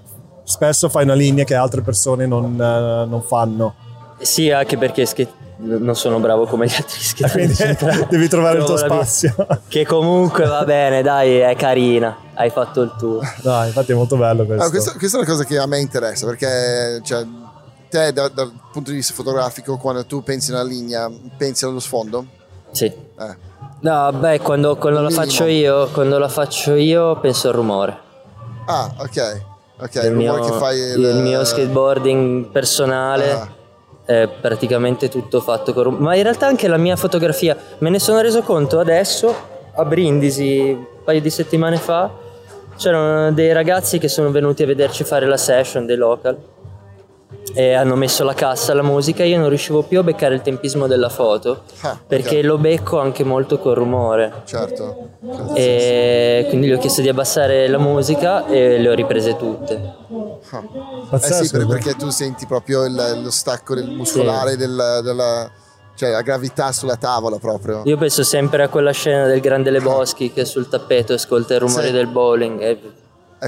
spesso 0.44 0.90
fai 0.90 1.04
una 1.04 1.14
linea 1.14 1.44
che 1.44 1.56
altre 1.56 1.82
persone 1.82 2.26
non, 2.26 2.54
eh, 2.60 3.06
non 3.10 3.22
fanno. 3.22 3.76
Sì, 4.20 4.50
anche 4.52 4.78
perché 4.78 5.06
skate- 5.06 5.42
non 5.58 5.96
sono 5.96 6.20
bravo 6.20 6.46
come 6.46 6.66
gli 6.68 6.74
altri 6.76 7.00
centrali. 7.54 8.06
devi 8.10 8.28
trovare 8.28 8.60
il 8.60 8.64
tuo 8.66 8.76
Trovo 8.76 8.90
la 8.90 8.96
mia- 8.96 9.04
spazio. 9.06 9.48
Che 9.68 9.86
comunque 9.86 10.46
va 10.46 10.64
bene, 10.64 11.02
dai, 11.02 11.38
è 11.38 11.56
carina. 11.56 12.16
Hai 12.34 12.50
fatto 12.50 12.82
il 12.82 12.94
tuo. 12.98 13.20
no, 13.44 13.66
infatti 13.66 13.92
è 13.92 13.96
molto 13.96 14.16
bello 14.18 14.46
questo. 14.46 14.64
Ah, 14.66 14.70
questa, 14.70 14.92
questa 14.94 15.18
è 15.18 15.22
una 15.22 15.30
cosa 15.30 15.44
che 15.44 15.58
a 15.58 15.66
me 15.68 15.80
interessa 15.80 16.26
perché 16.26 17.02
cioè, 17.04 17.26
te 17.94 18.12
da- 18.12 18.28
dal 18.28 18.52
punto 18.72 18.90
di 18.90 18.96
vista 18.98 19.14
fotografico 19.14 19.78
quando 19.78 20.04
tu 20.06 20.24
pensi 20.24 20.52
alla 20.52 20.64
linea 20.64 21.12
pensi 21.38 21.64
allo 21.66 21.80
sfondo? 21.80 22.26
Sì. 22.72 22.86
Eh. 22.86 23.36
No, 23.82 24.12
beh, 24.12 24.40
quando, 24.40 24.78
quando 24.78 25.02
la 25.02 25.12
faccio 25.12 25.46
io, 25.46 25.88
quando 25.90 26.18
la 26.18 26.28
faccio 26.28 26.74
io 26.74 27.20
penso 27.20 27.50
al 27.50 27.54
rumore. 27.54 27.98
Ah, 28.66 28.92
ok. 28.98 29.42
Ok, 29.82 29.96
il 29.96 30.02
il, 30.06 30.12
rumore 30.12 30.40
mio, 30.42 30.50
che 30.50 30.58
fai 30.58 30.80
il 30.80 31.16
mio 31.22 31.44
skateboarding 31.44 32.46
personale 32.48 33.32
Ah. 33.32 33.48
è 34.06 34.28
praticamente 34.42 35.08
tutto 35.10 35.40
fatto 35.40 35.72
con 35.74 35.84
rumore. 35.84 36.04
Ma 36.04 36.16
in 36.16 36.24
realtà 36.24 36.48
anche 36.48 36.68
la 36.68 36.78
mia 36.78 36.96
fotografia, 36.96 37.56
me 37.80 37.90
ne 37.92 38.00
sono 38.00 38.22
reso 38.22 38.42
conto 38.42 38.80
adesso 38.80 39.36
a 39.76 39.86
Brindisi, 39.86 40.70
un 40.72 41.04
paio 41.04 41.22
di 41.22 41.30
settimane 41.30 41.78
fa, 41.78 42.10
c'erano 42.76 43.32
dei 43.34 43.52
ragazzi 43.54 44.00
che 44.00 44.08
sono 44.08 44.32
venuti 44.32 44.64
a 44.64 44.66
vederci 44.66 45.04
fare 45.04 45.28
la 45.28 45.38
session 45.38 45.86
dei 45.86 45.98
local 45.98 46.52
e 47.54 47.74
hanno 47.74 47.96
messo 47.96 48.24
la 48.24 48.34
cassa 48.34 48.72
alla 48.72 48.82
musica 48.82 49.24
io 49.24 49.38
non 49.40 49.50
riuscivo 49.50 49.84
più 49.84 50.00
a 50.00 50.04
beccare 50.04 50.36
il 50.36 50.42
tempismo 50.42 50.88
della 50.88 51.10
foto 51.10 51.64
Ah, 51.82 51.98
perché 52.06 52.40
ok. 52.40 52.44
lo 52.46 52.58
becco 52.58 53.00
anche 53.00 53.24
molto 53.24 53.60
col 53.60 53.76
rumore 53.76 54.32
Certo. 54.46 55.10
E 55.54 56.46
quindi 56.50 56.68
gli 56.68 56.72
ho 56.74 56.78
chiesto 56.78 57.02
di 57.02 57.10
abbassare 57.10 57.68
la 57.68 57.78
musica 57.78 58.46
e 58.48 58.78
le 58.80 58.90
ho 58.90 58.94
riprese 58.94 59.36
tutte 59.36 60.02
Ah. 60.52 60.62
Eh 60.64 61.08
Pazzesco. 61.10 61.44
sì, 61.44 61.52
per- 61.52 61.68
perché 61.68 61.96
tu 61.96 62.10
senti 62.10 62.46
proprio 62.46 62.86
il- 62.86 63.22
lo 63.24 63.32
stacco 63.32 63.76
del 63.76 63.90
muscolare 63.90 64.56
del- 64.58 65.00
della 65.04 65.50
cioè 65.96 66.10
la 66.10 66.22
gravità 66.22 66.72
sulla 66.72 66.96
tavola 66.96 67.38
proprio. 67.38 67.84
Io 67.86 67.98
penso 67.98 68.24
sempre 68.24 68.64
a 68.64 68.68
quella 68.68 68.92
scena 68.92 69.28
del 69.28 69.40
Grande 69.40 69.70
Le 69.70 69.80
Boschi 69.80 70.34
che 70.34 70.44
sul 70.44 70.68
tappeto 70.68 71.14
ascolta 71.14 71.54
il 71.54 71.60
rumore 71.60 71.86
Sì. 71.88 71.92
del 71.92 72.08
bowling. 72.08 72.62
e- 72.62 72.80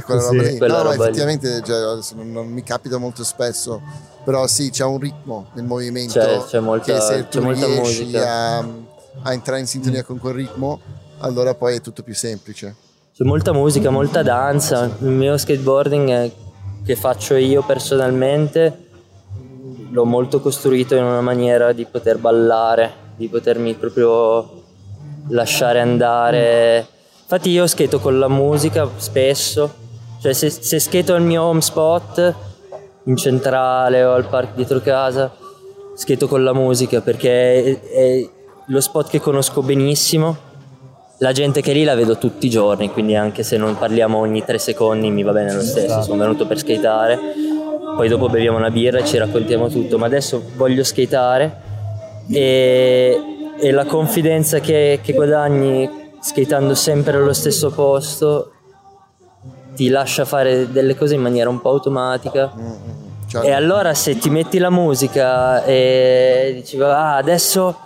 Quella 0.03 0.21
Sì, 0.21 0.37
roba 0.37 0.43
lì. 0.49 0.57
no, 0.67 0.89
lì. 0.91 0.95
effettivamente 1.01 1.61
cioè, 1.63 1.97
non, 2.15 2.31
non 2.31 2.47
mi 2.47 2.63
capita 2.63 2.97
molto 2.97 3.23
spesso, 3.23 3.81
però 4.23 4.47
sì, 4.47 4.69
c'è 4.69 4.83
un 4.83 4.99
ritmo 4.99 5.47
nel 5.53 5.65
movimento 5.65 6.13
C'è- 6.19 6.43
c'è 6.45 6.59
molta- 6.59 6.93
che 6.93 6.99
se 7.01 7.27
tu 7.29 7.41
molta 7.41 7.65
riesci 7.65 8.03
musica. 8.03 8.57
a, 8.57 8.65
a 9.23 9.33
entrare 9.33 9.59
in 9.59 9.67
sintonia 9.67 10.03
con 10.03 10.19
quel 10.19 10.33
ritmo, 10.33 10.79
allora 11.19 11.53
poi 11.53 11.75
è 11.75 11.81
tutto 11.81 12.03
più 12.03 12.13
semplice. 12.15 12.75
c'è 13.15 13.23
molta 13.23 13.53
musica, 13.53 13.89
molta 13.89 14.21
danza. 14.23 14.85
Il 14.99 15.07
mio 15.07 15.37
skateboarding 15.37 16.31
che 16.83 16.95
faccio 16.95 17.35
io 17.35 17.63
personalmente 17.63 18.83
l'ho 19.91 20.03
molto 20.05 20.41
costruito 20.41 20.95
in 20.95 21.03
una 21.03 21.21
maniera 21.21 21.71
di 21.71 21.85
poter 21.85 22.17
ballare, 22.17 22.91
di 23.15 23.27
potermi 23.29 23.73
proprio 23.75 24.63
lasciare 25.29 25.79
andare. 25.79 26.85
Infatti 27.21 27.49
io 27.49 27.65
skato 27.65 27.99
con 27.99 28.19
la 28.19 28.27
musica 28.27 28.87
spesso, 28.97 29.73
cioè 30.25 30.33
se, 30.33 30.49
se 30.49 30.79
skato 30.79 31.13
al 31.13 31.21
mio 31.21 31.43
home 31.43 31.61
spot 31.61 32.33
in 33.03 33.15
centrale 33.15 34.03
o 34.03 34.13
al 34.13 34.27
parco 34.27 34.53
dietro 34.55 34.79
casa, 34.79 35.31
skato 35.93 36.27
con 36.27 36.43
la 36.43 36.51
musica 36.51 37.01
perché 37.01 37.63
è, 37.63 37.79
è 37.79 38.29
lo 38.65 38.81
spot 38.81 39.09
che 39.09 39.19
conosco 39.19 39.61
benissimo. 39.61 40.53
La 41.19 41.31
gente 41.31 41.61
che 41.61 41.69
è 41.69 41.73
lì 41.75 41.83
la 41.83 41.93
vedo 41.93 42.17
tutti 42.17 42.47
i 42.47 42.49
giorni, 42.49 42.89
quindi 42.89 43.15
anche 43.15 43.43
se 43.43 43.57
non 43.57 43.77
parliamo 43.77 44.17
ogni 44.17 44.43
tre 44.43 44.57
secondi 44.57 45.11
mi 45.11 45.21
va 45.21 45.31
bene 45.31 45.53
lo 45.53 45.61
stesso, 45.61 46.01
sono 46.01 46.17
venuto 46.17 46.47
per 46.47 46.57
skateare. 46.57 47.19
Poi 47.95 48.07
dopo 48.07 48.27
beviamo 48.27 48.57
una 48.57 48.71
birra 48.71 48.97
e 48.97 49.05
ci 49.05 49.19
raccontiamo 49.19 49.69
tutto, 49.69 49.99
ma 49.99 50.07
adesso 50.07 50.41
voglio 50.55 50.83
skateare 50.83 51.61
e, 52.31 53.21
e 53.59 53.71
la 53.71 53.85
confidenza 53.85 54.59
che, 54.59 54.99
che 55.03 55.13
guadagni 55.13 55.87
skateando 56.19 56.73
sempre 56.73 57.15
allo 57.15 57.33
stesso 57.33 57.69
posto 57.69 58.54
ti 59.75 59.89
lascia 59.89 60.25
fare 60.25 60.71
delle 60.71 60.95
cose 60.95 61.15
in 61.15 61.21
maniera 61.21 61.49
un 61.49 61.61
po' 61.61 61.69
automatica. 61.69 62.51
Cioè, 63.27 63.45
E 63.45 63.51
allora 63.51 63.93
se 63.93 64.17
ti 64.17 64.29
metti 64.29 64.57
la 64.57 64.69
musica 64.69 65.63
e 65.63 66.51
dici 66.55 66.79
ah 66.79 67.15
adesso 67.15 67.77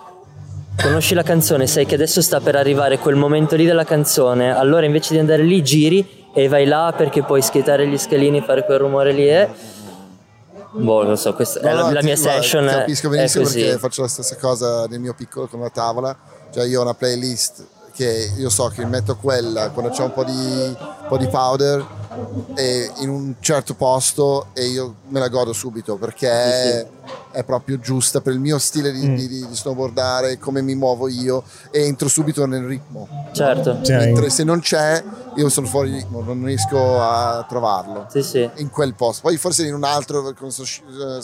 conosci 0.81 1.13
la 1.13 1.23
canzone, 1.23 1.67
sai 1.67 1.85
che 1.85 1.95
adesso 1.95 2.21
sta 2.21 2.39
per 2.39 2.55
arrivare 2.55 2.99
quel 2.99 3.15
momento 3.15 3.55
lì 3.55 3.65
della 3.65 3.83
canzone, 3.83 4.55
allora 4.55 4.85
invece 4.85 5.13
di 5.13 5.19
andare 5.19 5.43
lì 5.43 5.61
giri 5.63 6.27
e 6.33 6.47
vai 6.47 6.65
là 6.65 6.93
perché 6.95 7.23
puoi 7.23 7.41
skateare 7.41 7.87
gli 7.87 7.97
scalini, 7.97 8.41
fare 8.41 8.63
quel 8.65 8.77
rumore 8.79 9.11
lì 9.11 9.27
e... 9.27 9.49
Boh, 10.71 11.03
non 11.03 11.17
so, 11.17 11.33
questa 11.33 11.59
è 11.59 11.63
No, 11.63 11.73
la, 11.73 11.81
no, 11.81 11.91
la 11.91 12.03
mia 12.03 12.15
guarda, 12.15 12.41
session 12.41 12.67
è- 12.67 12.71
capisco 12.71 13.07
è 13.07 13.09
benissimo 13.09 13.43
perché 13.45 13.77
faccio 13.79 14.01
la 14.03 14.07
stessa 14.07 14.35
cosa 14.37 14.85
nel 14.85 14.99
mio 14.99 15.15
piccolo 15.15 15.47
con 15.47 15.59
la 15.61 15.69
tavola. 15.69 16.15
Cioè 16.51 16.65
io 16.65 16.79
ho 16.79 16.83
una 16.83 16.93
playlist 16.93 17.65
che 17.99 18.31
io 18.37 18.49
so 18.49 18.67
che 18.69 18.85
metto 18.85 19.17
quella 19.17 19.71
quando 19.71 19.91
c'è 19.91 20.03
un 20.03 20.13
po' 20.13 20.23
di, 20.23 20.31
un 20.31 21.05
po' 21.09 21.17
di 21.17 21.27
powder 21.27 21.85
e 22.55 22.89
in 22.99 23.09
un 23.09 23.35
certo 23.41 23.73
posto 23.73 24.47
e 24.53 24.67
io 24.67 24.95
me 25.09 25.19
la 25.19 25.27
godo 25.27 25.51
subito 25.51 25.97
perché 25.97 26.87
è 27.31 27.43
proprio 27.43 27.77
giusta 27.77 28.21
per 28.21 28.31
il 28.33 28.39
mio 28.39 28.57
stile 28.57 28.91
Mm. 28.93 28.95
di, 28.95 29.15
di- 29.15 29.27
di- 29.27 29.47
di 29.47 29.55
snowboardare 29.55 30.37
come 30.39 30.61
mi 30.61 30.75
muovo 30.75 31.09
io 31.09 31.43
e 31.71 31.85
entro 31.85 32.07
subito 32.07 32.45
nel 32.45 32.63
ritmo 32.65 33.07
Certo, 33.33 33.79
Sì, 33.83 33.91
mentre 33.91 34.29
se 34.29 34.43
non 34.45 34.61
c'è 34.61 35.03
io 35.35 35.49
sono 35.49 35.67
fuori 35.67 35.91
ritmo 35.91 36.21
non 36.21 36.43
riesco 36.45 37.01
a 37.01 37.45
trovarlo 37.49 38.07
sì 38.09 38.23
sì. 38.23 38.49
in 38.55 38.69
quel 38.69 38.93
posto. 38.95 39.23
Poi 39.23 39.35
forse 39.37 39.65
in 39.65 39.73
un 39.73 39.83
altro, 39.83 40.33
sto, 40.47 40.63
sci- 40.63 40.81
eh, 40.87 41.21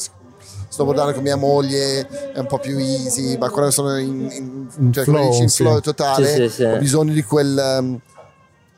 sto 0.75 0.83
guardando 0.83 1.13
con 1.13 1.23
mia 1.23 1.37
moglie, 1.37 2.05
è 2.33 2.37
un 2.39 2.47
po' 2.47 2.59
più 2.59 2.77
easy, 2.77 3.37
ma 3.37 3.49
quando 3.49 3.71
sono 3.71 3.97
in, 3.97 4.29
in, 4.29 4.67
In 4.77 4.91
cioè, 4.93 5.05
flow, 5.05 5.29
dici 5.29 5.41
in 5.43 5.49
sì. 5.49 5.63
flow 5.63 5.79
totale, 5.79 6.27
Sì, 6.27 6.33
sì, 6.41 6.49
sì. 6.49 6.63
ho 6.63 6.77
bisogno 6.77 7.13
di 7.13 7.23
quel 7.23 7.77
um, 7.79 7.99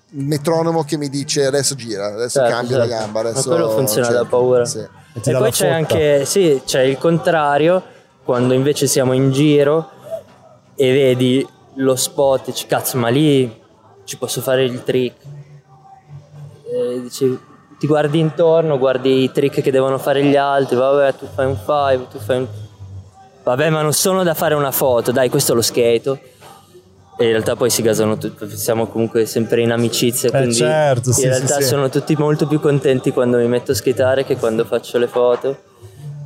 metronomo 0.10 0.84
che 0.84 0.96
mi 0.98 1.10
dice 1.10 1.46
adesso 1.46 1.74
gira, 1.76 2.06
adesso 2.14 2.40
Certo, 2.40 2.54
cambia 2.56 2.78
la 2.78 2.88
certo. 2.88 3.00
gamba. 3.04 3.24
Ma 3.24 3.30
Adesso 3.30 3.50
quello 3.50 3.70
funziona 3.72 4.06
cerca. 4.08 4.22
da 4.22 4.28
paura. 4.28 4.66
Sì. 4.66 4.78
E 4.80 4.88
E 5.16 5.20
poi 5.22 5.34
la 5.34 5.50
c'è 5.50 5.64
fotta. 5.66 5.76
anche, 5.76 6.26
sì, 6.26 6.62
c'è 6.64 6.82
il 6.82 6.98
contrario, 7.00 7.84
quando 8.24 8.54
invece 8.54 8.86
siamo 8.88 9.14
in 9.14 9.32
giro 9.32 9.90
e 10.76 10.92
vedi 10.94 11.48
lo 11.76 11.96
spot, 11.96 12.46
dici 12.46 12.68
cazzo 12.68 12.98
ma 12.98 13.08
lì 13.10 13.60
ci 14.04 14.18
posso 14.18 14.42
fare 14.42 14.64
il 14.64 14.84
trick. 14.84 15.16
E 16.72 17.02
dici, 17.02 17.40
ti 17.80 17.86
guardi 17.86 18.20
intorno, 18.20 18.78
guardi 18.78 19.24
i 19.24 19.32
trick 19.32 19.62
che 19.62 19.72
devono 19.72 19.98
fare 19.98 20.24
gli 20.24 20.36
altri, 20.36 20.76
vabbè 20.76 21.14
tu 21.16 21.28
fai 21.34 21.46
un 21.46 21.56
five, 21.56 22.08
tu 22.10 22.18
fai 22.18 22.38
un... 22.38 22.48
Vabbè 23.44 23.70
ma 23.70 23.82
non 23.82 23.94
sono 23.94 24.24
da 24.24 24.34
fare 24.34 24.56
una 24.56 24.72
foto, 24.72 25.12
dai 25.12 25.30
questo 25.30 25.54
lo 25.54 25.62
skate. 25.62 26.36
E 27.20 27.26
in 27.26 27.32
realtà 27.32 27.56
poi 27.56 27.70
si 27.72 27.82
gasano 27.82 28.18
tutti, 28.18 28.48
siamo 28.56 28.88
comunque 28.88 29.26
sempre 29.26 29.62
in 29.62 29.72
amicizia, 29.72 30.30
quindi 30.30 30.54
certo, 30.54 31.12
sì, 31.12 31.24
in 31.24 31.30
realtà 31.30 31.56
sì. 31.56 31.64
sono 31.64 31.90
tutti 31.90 32.16
molto 32.16 32.46
più 32.46 32.60
contenti 32.60 33.12
quando 33.12 33.38
mi 33.38 33.48
metto 33.48 33.72
a 33.72 33.76
skateare 33.76 34.24
che 34.24 34.38
quando 34.38 34.66
faccio 34.66 35.00
le 35.00 35.08
foto. 35.08 35.58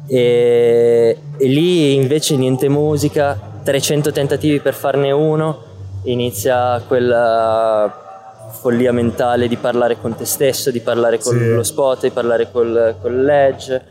E, 0.08 1.18
e 1.38 1.46
lì 1.46 1.96
invece 1.96 2.36
niente 2.36 2.68
musica, 2.68 3.40
300 3.64 4.12
tentativi 4.12 4.60
per 4.60 4.74
farne 4.74 5.12
uno, 5.12 5.64
inizia 6.04 6.82
quella 6.86 8.11
follia 8.52 8.92
mentale 8.92 9.48
di 9.48 9.58
parlare 9.58 10.00
con 10.00 10.16
te 10.16 10.26
stesso, 10.26 10.72
di 10.72 10.80
parlare 10.82 11.20
con 11.20 11.38
Sì. 11.38 11.54
lo 11.54 11.64
spot, 11.64 12.02
di 12.02 12.12
parlare 12.12 12.52
col, 12.52 12.96
col 13.02 13.24
ledge. 13.24 13.82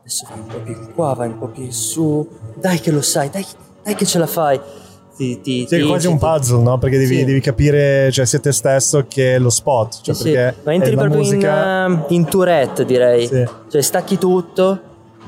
Adesso 0.00 0.26
vai 0.30 0.38
un 0.38 0.46
po' 0.46 0.58
più 0.58 0.92
qua, 0.94 1.14
vai 1.14 1.28
un 1.28 1.38
po' 1.38 1.48
più 1.48 1.70
su, 1.70 2.26
dai 2.54 2.80
che 2.80 2.90
lo 2.90 3.02
sai, 3.02 3.30
dai, 3.30 3.44
dai 3.82 3.94
che 3.94 4.04
ce 4.06 4.18
la 4.18 4.26
fai. 4.26 4.58
Ti, 5.16 5.40
ti, 5.40 5.66
Sì, 5.68 5.74
è 5.74 5.80
ti 5.80 5.86
quasi 5.86 6.06
un 6.06 6.16
puzzle, 6.18 6.62
no? 6.62 6.78
Perché 6.78 6.96
devi, 6.98 7.16
Sì. 7.16 7.24
devi 7.24 7.40
capire, 7.40 8.08
cioè, 8.12 8.24
sia 8.24 8.38
te 8.38 8.52
stesso 8.52 9.04
che 9.08 9.36
lo 9.38 9.50
spot. 9.50 10.00
Cioè, 10.02 10.14
Sì, 10.14 10.32
Ma 10.62 10.72
entri 10.72 10.94
proprio 10.94 11.18
musica... 11.18 11.86
in, 11.86 12.04
eh, 12.08 12.14
in 12.14 12.24
tourette, 12.26 12.84
direi. 12.84 13.28
Cioè, 13.28 13.80
stacchi 13.82 14.16
tutto. 14.16 14.80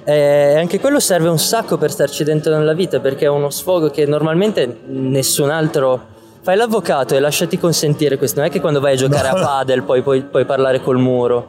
E 0.04 0.54
anche 0.56 0.80
quello 0.80 0.98
serve 1.00 1.28
un 1.28 1.38
sacco 1.38 1.76
per 1.76 1.90
starci 1.90 2.24
dentro 2.24 2.56
nella 2.56 2.72
vita 2.72 3.00
perché 3.00 3.26
è 3.26 3.28
uno 3.28 3.50
sfogo 3.50 3.90
che 3.90 4.06
normalmente 4.06 4.78
nessun 4.86 5.50
altro. 5.50 6.09
Fai 6.42 6.57
l'avvocato 6.57 7.14
e 7.14 7.20
lasciati 7.20 7.59
consentire 7.59 8.16
questo. 8.16 8.40
Non 8.40 8.48
è 8.48 8.50
che 8.50 8.61
quando 8.61 8.81
vai 8.81 8.94
a 8.94 8.96
giocare 8.96 9.31
No. 9.31 9.37
a 9.37 9.44
padel 9.44 9.83
poi 9.83 10.03
puoi, 10.03 10.22
puoi 10.22 10.44
parlare 10.44 10.81
col 10.81 10.98
muro. 10.98 11.48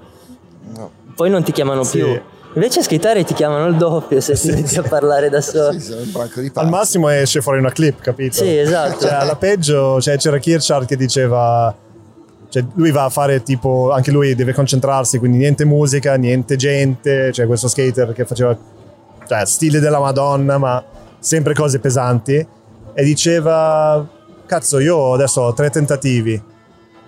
No. 0.76 0.92
Poi 1.16 1.30
non 1.30 1.44
ti 1.44 1.52
chiamano 1.52 1.84
Sì. 1.84 1.98
più. 2.00 2.22
Invece 2.54 2.82
a 2.82 2.84
skateare 2.84 3.24
ti 3.24 3.34
chiamano 3.34 3.68
il 3.68 3.78
doppio 3.78 4.20
se 4.20 4.34
ti 4.34 4.52
metti 4.52 4.78
a 4.78 4.82
parlare 4.84 5.30
da 5.30 5.40
solo. 5.40 5.72
Sì, 5.72 5.80
sono 5.80 6.02
un 6.02 6.12
branco 6.12 6.42
di 6.42 6.52
Al 6.54 6.68
massimo 6.68 7.08
esce 7.08 7.42
fuori 7.42 7.60
una 7.60 7.72
clip, 7.72 8.02
capito? 8.02 8.36
Sì, 8.36 8.58
esatto. 8.58 9.00
Cioè, 9.00 9.14
alla 9.14 9.38
peggio 9.38 10.02
cioè, 10.02 10.18
c'era 10.18 10.38
Kirchard 10.38 10.86
che 10.86 10.98
diceva 10.98 11.74
cioè, 12.50 12.66
lui 12.74 12.92
va 12.92 13.06
a 13.06 13.10
fare 13.10 13.42
tipo 13.44 13.92
anche 13.92 14.12
lui 14.12 14.36
deve 14.36 14.52
concentrarsi 14.52 15.18
quindi 15.20 15.38
niente 15.38 15.64
musica 15.64 16.16
niente 16.16 16.58
gente 16.58 17.32
cioè 17.32 17.46
questo 17.46 17.70
skater 17.70 18.12
che 18.12 18.26
faceva 18.26 18.54
cioè, 19.26 19.46
stile 19.46 19.80
della 19.80 20.00
Madonna 20.00 20.58
ma 20.58 20.84
sempre 21.18 21.54
cose 21.54 21.80
pesanti 21.80 22.46
e 22.94 23.04
diceva 23.06 24.06
cazzo 24.52 24.80
io 24.80 25.14
adesso 25.14 25.40
ho 25.40 25.54
tre 25.54 25.70
tentativi 25.70 26.42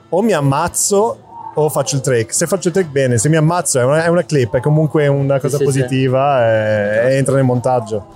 o 0.10 0.22
mi 0.22 0.32
ammazzo 0.32 1.18
o 1.56 1.70
faccio 1.70 1.98
il 1.98 2.02
trick 2.02 2.34
se 2.34 2.48
faccio 2.48 2.70
il 2.70 2.74
trick 2.74 2.90
bene 2.90 3.18
se 3.18 3.28
mi 3.28 3.36
ammazzo 3.36 3.82
è 3.82 3.84
una, 3.84 4.02
è 4.06 4.08
una 4.08 4.24
clip 4.24 4.56
è 4.56 4.62
comunque 4.62 5.08
una 5.08 5.42
cosa 5.42 5.58
sì, 5.58 5.64
sì. 5.64 5.64
positiva 5.66 6.48
E, 6.48 7.12
e 7.12 7.16
entra 7.18 7.36
nel 7.36 7.44
montaggio 7.44 8.08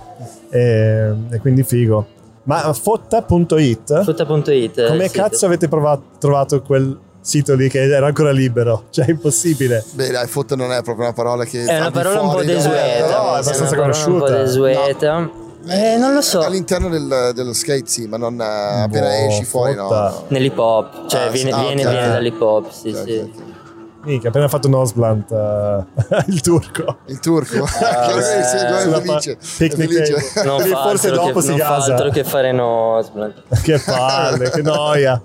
e, 0.48 1.12
e 1.30 1.38
quindi 1.40 1.62
figo 1.62 2.06
ma 2.44 2.72
fotta.it 2.72 4.02
Futta.it. 4.04 4.86
come 4.86 5.04
il 5.04 5.10
sito. 5.10 5.22
cazzo 5.22 5.44
avete 5.44 5.68
provato- 5.68 6.04
trovato 6.18 6.62
quel 6.62 6.98
sito 7.20 7.54
lì 7.54 7.68
che 7.68 7.82
era 7.82 8.06
ancora 8.06 8.30
libero? 8.30 8.84
Cioè, 8.88 9.04
è 9.04 9.10
impossibile. 9.10 9.84
Beh, 9.92 10.10
dai, 10.10 10.26
foto 10.26 10.56
non 10.56 10.72
è 10.72 10.82
proprio 10.82 11.04
una 11.04 11.12
parola 11.12 11.44
che. 11.44 11.62
È 11.64 11.78
una 11.78 11.90
parola 11.90 12.22
un 12.22 12.30
po' 12.30 12.42
desueta. 12.42 13.06
No, 13.06 13.34
è 13.34 13.38
abbastanza 13.40 13.76
parola 13.76 13.94
un 13.94 14.02
po' 14.02 14.24
conosciuta. 14.24 14.36
desueta. 14.38 15.30
Eh, 15.68 15.96
non 15.96 16.14
lo 16.14 16.20
so. 16.20 16.40
All'interno 16.40 16.88
del- 16.88 17.32
dello 17.34 17.52
skate, 17.52 17.86
sì, 17.86 18.06
ma 18.06 18.16
non 18.16 18.40
eh, 18.40 18.82
appena 18.82 19.06
Boh, 19.08 19.26
esci 19.28 19.44
fuori, 19.44 19.74
no. 19.74 19.84
fotta. 19.88 20.08
no. 20.10 20.24
Nell'hip 20.28 20.58
hop, 20.58 21.06
cioè 21.08 21.22
Ah, 21.22 21.28
viene, 21.28 21.50
ah, 21.50 21.60
viene, 21.60 21.84
ok. 21.86 21.90
viene 21.92 22.08
dall'hip 22.08 22.40
hop, 22.40 22.70
sì, 22.70 22.88
Ok, 22.88 23.02
sì. 23.04 23.18
ok, 23.18 23.28
ok. 23.36 23.46
Minchia, 24.00 24.28
appena 24.28 24.48
fatto 24.48 24.68
Nosblant 24.68 25.30
eh, 25.32 25.84
il 26.28 26.40
turco. 26.40 26.98
Il 27.06 27.18
turco, 27.20 27.64
Ah, 27.82 28.08
Sulla 28.80 29.00
felice. 29.02 29.36
Non 30.44 30.60
fa, 30.60 30.82
forse 30.82 31.10
dopo 31.10 31.32
che, 31.32 31.40
si 31.42 31.48
non 31.48 31.58
fa 31.58 31.68
gasa. 31.76 31.92
altro 31.94 32.10
che 32.10 32.24
fare 32.24 32.52
Nosblant. 32.52 33.42
che 33.62 33.78
palle, 33.84 34.50
che 34.50 34.62
noia. 34.62 35.20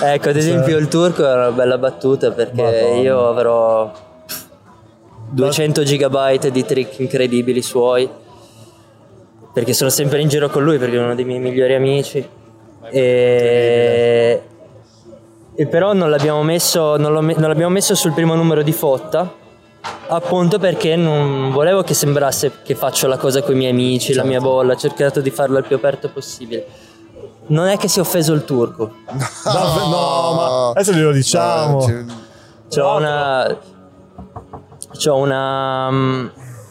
Ecco, 0.00 0.28
ad 0.30 0.36
esempio 0.36 0.76
il 0.78 0.88
turco 0.88 1.24
è 1.26 1.32
una 1.32 1.50
bella 1.52 1.78
battuta 1.78 2.32
perché 2.32 2.60
Madonna. 2.62 3.00
io 3.00 3.28
avrò 3.28 3.92
200 5.30 5.82
gigabyte 5.84 6.50
di 6.50 6.64
trick 6.64 6.98
incredibili 6.98 7.62
suoi 7.62 8.08
perché 9.52 9.72
sono 9.72 9.90
sempre 9.90 10.20
in 10.20 10.28
giro 10.28 10.48
con 10.48 10.62
lui 10.64 10.78
perché 10.78 10.96
è 10.96 11.00
uno 11.00 11.14
dei 11.14 11.24
miei 11.24 11.38
migliori 11.40 11.74
amici. 11.74 12.26
E, 12.90 14.42
e 15.54 15.66
però 15.66 15.92
non 15.92 16.10
l'abbiamo 16.10 16.42
messo 16.42 16.96
non, 16.96 17.12
non 17.12 17.48
l'abbiamo 17.48 17.70
messo 17.72 17.94
sul 17.94 18.12
primo 18.12 18.34
numero 18.34 18.62
di 18.62 18.72
fotta 18.72 19.32
appunto 20.08 20.58
perché 20.58 20.96
non 20.96 21.52
volevo 21.52 21.82
che 21.82 21.94
sembrasse 21.94 22.50
che 22.64 22.74
faccio 22.74 23.06
la 23.06 23.16
cosa 23.18 23.42
con 23.42 23.54
i 23.54 23.58
miei 23.58 23.70
amici 23.70 24.14
la 24.14 24.24
mia 24.24 24.40
bolla 24.40 24.72
ho 24.72 24.76
cercato 24.76 25.20
di 25.20 25.30
farlo 25.30 25.58
il 25.58 25.64
più 25.64 25.76
aperto 25.76 26.08
possibile. 26.10 26.66
Non 27.46 27.66
è 27.66 27.76
che 27.76 27.88
si 27.88 27.98
è 27.98 28.02
offeso 28.02 28.32
il 28.32 28.44
turco. 28.44 28.92
Davvero- 29.44 29.86
no, 29.86 30.32
ma 30.34 30.68
adesso 30.70 30.92
glielo 30.92 31.12
diciamo. 31.12 31.82
Eh, 31.82 31.86
ci- 31.86 32.04
C'ho 32.80 32.96
una, 32.96 33.58
c'ho 34.96 35.16
una, 35.16 35.90
mm, 35.90 36.26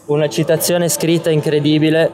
una 0.06 0.28
citazione 0.28 0.88
scritta 0.88 1.30
incredibile 1.30 2.10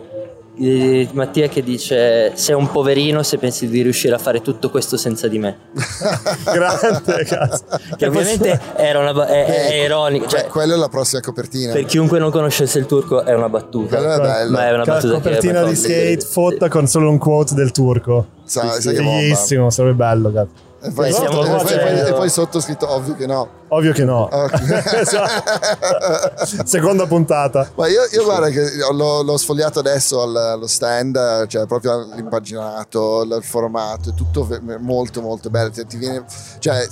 eh, 0.61 1.09
Mattia 1.13 1.49
che 1.49 1.63
dice 1.63 2.33
sei 2.35 2.55
un 2.55 2.71
poverino 2.71 3.23
se 3.23 3.39
pensi 3.39 3.69
di 3.69 3.83
riuscire 3.83 4.15
a 4.15 4.19
fare 4.19 4.41
tutto 4.43 4.71
questo 4.71 4.97
senza 4.97 5.29
di 5.29 5.39
me. 5.39 5.57
Grande, 6.45 7.25
cazzo. 7.25 7.65
Che 7.97 8.07
ovviamente 8.07 8.61
era 8.77 8.99
una, 8.99 9.13
ba- 9.13 9.27
è, 9.27 9.45
è 9.45 9.71
Eh, 9.73 9.85
ironico. 9.85 10.27
que- 10.27 10.39
Cioè, 10.39 10.47
quella 10.49 10.75
è 10.75 10.77
la 10.77 10.89
prossima 10.89 11.21
copertina. 11.21 11.73
per 11.73 11.85
chiunque 11.85 12.19
non 12.19 12.31
conoscesse 12.31 12.79
il 12.79 12.87
turco 12.87 13.23
è 13.25 13.35
una 13.35 13.49
battuta. 13.49 13.97
Quella 13.97 14.15
è 14.15 14.21
bella. 14.21 14.51
Ma 14.51 14.69
è 14.69 14.73
una 14.73 14.85
battuta 14.85 15.15
copertina 15.15 15.63
di 15.65 15.75
skate 15.75 16.21
fotta 16.21 16.69
con 16.69 16.87
solo 16.87 17.11
un 17.11 17.19
quote 17.19 17.55
del 17.55 17.71
turco. 17.73 18.27
Sa- 18.45 18.73
sì. 18.81 18.95
Fighissimo, 18.95 19.71
sarebbe 19.71 19.95
bello, 19.95 20.33
cazzo. 20.33 20.67
E 20.81 20.93
poi, 20.93 21.09
Eh, 21.09 21.13
sotto, 21.13 21.45
e 21.45 21.79
poi- 21.79 21.99
e 22.09 22.13
poi 22.13 22.29
sotto 22.31 22.61
scritto 22.61 22.89
ovvio 22.89 23.17
che 23.17 23.27
no. 23.27 23.49
Ovvio 23.69 23.93
che 23.93 24.05
no. 24.05 24.29
Ok. 24.31 24.53
Esatto. 24.95 26.65
Seconda 26.65 27.07
puntata. 27.07 27.69
Ma 27.75 27.89
io, 27.89 28.03
io 28.13 28.23
guarda 28.23 28.49
che 28.51 28.63
l'ho, 28.93 29.23
l'ho 29.23 29.37
sfogliato 29.37 29.81
adesso 29.81 30.23
al- 30.23 30.37
allo 30.37 30.67
stand, 30.69 31.47
cioè 31.49 31.67
proprio 31.67 32.09
l'impaginato, 32.15 33.23
il 33.23 33.41
formato, 33.43 34.11
è 34.11 34.15
tutto 34.15 34.47
molto 34.79 35.21
molto 35.21 35.51
bello. 35.51 35.71
Ti- 35.71 35.85
ti 35.87 35.97
viene- 35.97 36.25
cioè, 36.61 36.87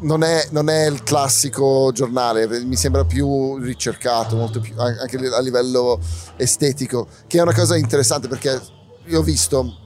non 0.00 0.22
è, 0.24 0.46
non 0.50 0.68
è 0.68 0.86
il 0.86 1.02
classico 1.04 1.90
giornale, 1.92 2.46
mi 2.64 2.76
sembra 2.76 3.04
più 3.04 3.56
ricercato, 3.58 4.34
molto 4.36 4.58
più, 4.60 4.74
an- 4.78 4.98
anche 5.00 5.16
a 5.16 5.40
livello 5.40 6.00
estetico, 6.36 7.06
che 7.28 7.38
è 7.38 7.42
una 7.42 7.54
cosa 7.54 7.76
interessante 7.76 8.26
perché 8.28 8.60
io 9.04 9.20
ho 9.20 9.22
visto 9.22 9.84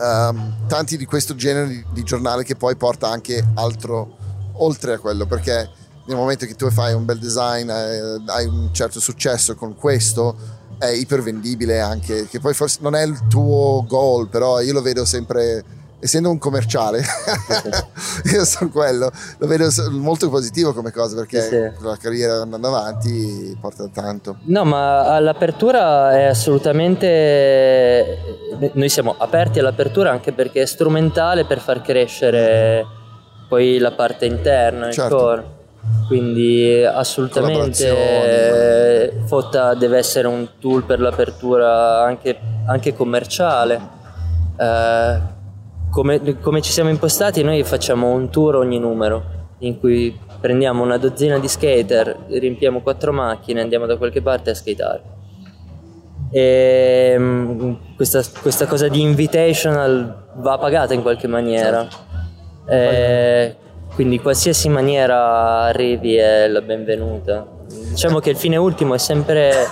ehm, 0.00 0.66
tanti 0.66 0.96
di 0.96 1.04
questo 1.04 1.34
genere 1.34 1.68
di, 1.68 1.84
di 1.92 2.02
giornale 2.02 2.42
che 2.42 2.56
poi 2.56 2.76
porta 2.76 3.08
anche 3.08 3.44
altro 3.54 4.16
oltre 4.54 4.94
a 4.94 4.98
quello, 4.98 5.26
perché 5.26 5.68
nel 6.06 6.16
momento 6.16 6.46
che 6.46 6.54
tu 6.54 6.70
fai 6.70 6.92
un 6.92 7.04
bel 7.04 7.18
design, 7.18 7.68
eh, 7.68 8.22
hai 8.26 8.46
un 8.46 8.70
certo 8.72 9.00
successo 9.00 9.54
con 9.54 9.76
questo, 9.76 10.58
è 10.78 10.88
ipervendibile 10.88 11.80
anche, 11.80 12.26
che 12.26 12.40
poi 12.40 12.54
forse 12.54 12.78
non 12.80 12.94
è 12.94 13.02
il 13.04 13.26
tuo 13.28 13.84
goal, 13.86 14.28
però 14.28 14.60
io 14.60 14.72
lo 14.72 14.82
vedo 14.82 15.04
sempre, 15.04 15.62
essendo 16.00 16.30
un 16.30 16.38
commerciale, 16.38 17.02
io 18.32 18.44
sono 18.44 18.70
quello, 18.70 19.10
lo 19.38 19.46
vedo 19.46 19.68
molto 19.90 20.28
positivo 20.30 20.72
come 20.72 20.90
cosa, 20.90 21.14
perché 21.14 21.40
Sì, 21.40 21.56
la 21.84 21.96
carriera 22.00 22.42
andando 22.42 22.68
avanti 22.68 23.56
porta 23.60 23.88
tanto. 23.92 24.38
No, 24.44 24.64
ma 24.64 25.14
all'apertura 25.14 26.18
è 26.18 26.24
assolutamente. 26.24 28.18
Noi 28.72 28.88
siamo 28.88 29.14
aperti 29.18 29.58
all'apertura 29.58 30.10
anche 30.10 30.32
perché 30.32 30.62
è 30.62 30.66
strumentale 30.66 31.44
per 31.44 31.60
far 31.60 31.82
crescere 31.82 32.84
poi 33.48 33.78
la 33.78 33.92
parte 33.92 34.24
interna, 34.26 34.88
il 34.88 34.94
Certo. 34.94 35.16
core. 35.16 35.44
Quindi 36.06 36.82
assolutamente. 36.84 39.12
Fotta 39.26 39.74
deve 39.74 39.98
essere 39.98 40.26
un 40.28 40.48
tool 40.58 40.84
per 40.84 41.00
l'apertura 41.00 42.02
anche, 42.02 42.38
anche 42.66 42.94
commerciale. 42.94 43.80
Eh, 44.58 45.38
come, 45.90 46.38
come 46.40 46.60
ci 46.62 46.72
siamo 46.72 46.88
impostati, 46.88 47.42
noi 47.42 47.62
facciamo 47.64 48.10
un 48.10 48.30
tour 48.30 48.56
ogni 48.56 48.78
numero 48.78 49.38
in 49.58 49.78
cui 49.78 50.18
prendiamo 50.40 50.82
una 50.82 50.96
dozzina 50.96 51.38
di 51.38 51.48
skater, 51.48 52.16
riempiamo 52.28 52.80
quattro 52.80 53.12
macchine 53.12 53.60
e 53.60 53.62
andiamo 53.62 53.86
da 53.86 53.96
qualche 53.96 54.22
parte 54.22 54.50
a 54.50 54.54
skateare. 54.54 55.02
E 56.30 57.16
mm, 57.18 57.72
questa, 57.96 58.22
questa 58.40 58.66
cosa 58.66 58.88
di 58.88 59.00
invitational 59.00 60.28
va 60.36 60.58
pagata 60.58 60.94
in 60.94 61.02
qualche 61.02 61.26
maniera. 61.26 61.86
Eh, 62.66 63.56
quindi 63.94 64.20
qualsiasi 64.20 64.68
maniera 64.68 65.62
arrivi 65.62 66.14
è 66.14 66.46
la 66.46 66.62
benvenuta. 66.62 67.46
Diciamo 67.90 68.20
che 68.20 68.30
il 68.30 68.36
fine 68.36 68.56
ultimo 68.56 68.94
è 68.94 68.98
sempre, 68.98 69.66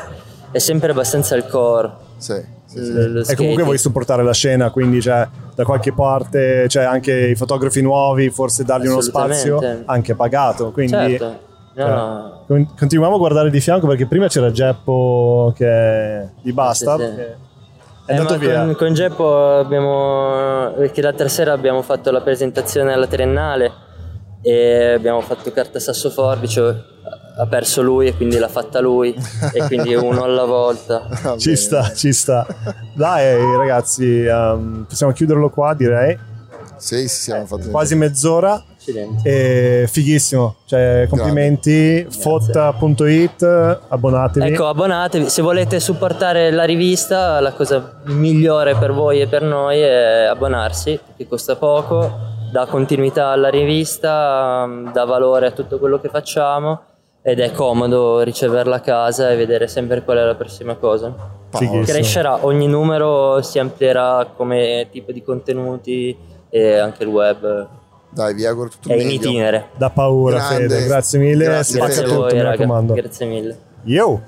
è 0.50 0.58
sempre 0.58 0.90
abbastanza 0.90 1.36
il 1.36 1.46
core. 1.46 1.90
Sì, 2.16 2.44
sì, 2.66 2.84
sì. 2.84 3.32
E 3.32 3.36
comunque 3.36 3.62
vuoi 3.62 3.78
supportare 3.78 4.24
la 4.24 4.34
scena, 4.34 4.70
quindi 4.70 5.00
cioè, 5.00 5.26
da 5.58 5.64
qualche 5.64 5.92
parte 5.92 6.66
c'è 6.68 6.84
anche 6.84 7.30
i 7.30 7.34
fotografi 7.34 7.82
nuovi, 7.82 8.30
forse 8.30 8.62
dargli 8.62 8.86
uno 8.86 9.00
spazio 9.00 9.60
anche 9.86 10.14
pagato. 10.14 10.70
Quindi 10.70 10.92
Certo. 10.92 11.24
No, 11.74 11.84
cioè, 11.84 11.88
no. 11.94 12.44
con- 12.46 12.74
continuiamo 12.78 13.16
a 13.16 13.18
guardare 13.18 13.50
di 13.50 13.58
fianco 13.60 13.88
perché 13.88 14.06
prima 14.06 14.28
c'era 14.28 14.52
Geppo 14.52 15.52
che 15.56 16.28
di 16.42 16.52
Basta. 16.52 16.96
Sì, 16.96 17.02
sì. 17.04 17.20
È 17.20 18.12
Eh, 18.12 18.16
andato 18.16 18.38
via. 18.38 18.62
Con, 18.66 18.74
con 18.76 18.94
Geppo 18.94 19.56
abbiamo. 19.58 20.72
Perché 20.76 21.02
l'altra 21.02 21.26
sera 21.26 21.52
abbiamo 21.52 21.82
fatto 21.82 22.12
la 22.12 22.20
presentazione 22.20 22.92
alla 22.92 23.08
Triennale 23.08 23.72
e 24.42 24.92
abbiamo 24.92 25.20
fatto 25.22 25.50
carta 25.50 25.80
sasso 25.80 26.08
forbice. 26.10 26.84
Ha 27.40 27.46
perso 27.46 27.82
lui 27.82 28.08
e 28.08 28.16
quindi 28.16 28.36
l'ha 28.36 28.48
fatta 28.48 28.80
lui, 28.80 29.14
e 29.52 29.64
quindi 29.68 29.94
uno 29.96 30.24
alla 30.24 30.44
volta. 30.44 31.06
Ci 31.36 31.50
bene. 31.50 31.56
sta, 31.56 31.92
ci 31.94 32.12
sta. 32.12 32.44
Dai 32.94 33.56
ragazzi, 33.56 34.26
um, 34.26 34.84
possiamo 34.88 35.12
chiuderlo 35.12 35.48
qua 35.48 35.72
direi. 35.72 36.18
Sì, 36.78 37.08
sì, 37.08 37.20
sì, 37.20 37.30
abbiamo 37.30 37.48
fatto 37.48 37.70
Quasi 37.70 37.94
mezz'ora. 37.94 38.62
E 39.22 39.86
fighissimo, 39.86 40.56
cioè 40.64 41.06
complimenti, 41.10 42.06
fotta.it, 42.08 43.42
abbonatevi. 43.88 44.52
Ecco, 44.52 44.66
abbonatevi. 44.66 45.28
Se 45.28 45.42
volete 45.42 45.78
supportare 45.78 46.50
la 46.50 46.64
rivista, 46.64 47.38
la 47.40 47.52
cosa 47.52 48.00
migliore 48.04 48.76
per 48.76 48.92
voi 48.92 49.20
e 49.20 49.26
per 49.26 49.42
noi 49.42 49.78
è 49.78 50.24
abbonarsi, 50.24 50.98
che 51.16 51.28
costa 51.28 51.56
poco, 51.56 52.10
dà 52.50 52.64
continuità 52.64 53.26
alla 53.26 53.50
rivista, 53.50 54.64
mm, 54.66 54.92
dà 54.92 55.04
valore 55.04 55.48
a 55.48 55.50
tutto 55.50 55.78
quello 55.78 56.00
che 56.00 56.08
facciamo 56.08 56.87
ed 57.28 57.40
è 57.40 57.52
comodo 57.52 58.20
riceverla 58.20 58.76
a 58.76 58.80
casa 58.80 59.30
e 59.30 59.36
vedere 59.36 59.68
sempre 59.68 60.02
qual 60.02 60.16
è 60.16 60.24
la 60.24 60.34
prossima 60.34 60.76
cosa. 60.76 61.14
Fighissimo. 61.50 61.82
Crescerà, 61.82 62.44
ogni 62.46 62.66
numero 62.66 63.42
si 63.42 63.58
amplierà 63.58 64.30
come 64.34 64.88
tipo 64.90 65.12
di 65.12 65.22
contenuti 65.22 66.16
e 66.48 66.78
anche 66.78 67.02
il 67.02 67.08
web 67.10 67.68
Dai, 68.10 68.32
vi 68.34 68.46
auguro 68.46 68.70
tutto 68.70 68.88
è 68.88 68.94
il 68.94 69.00
in 69.02 69.06
meglio. 69.08 69.20
itinere. 69.20 69.66
Da 69.76 69.90
paura, 69.90 70.38
Grande. 70.38 70.68
Fede. 70.68 70.86
Grazie 70.86 71.18
mille. 71.18 71.44
Grazie, 71.44 71.76
Spazio 71.76 72.02
Grazie 72.02 72.02
a 72.02 72.06
tutto, 72.06 72.20
voi, 72.20 72.32
mi 72.32 72.42
raga. 72.42 72.94
Grazie 72.94 73.26
mille. 73.26 73.58
Yo! 73.82 74.20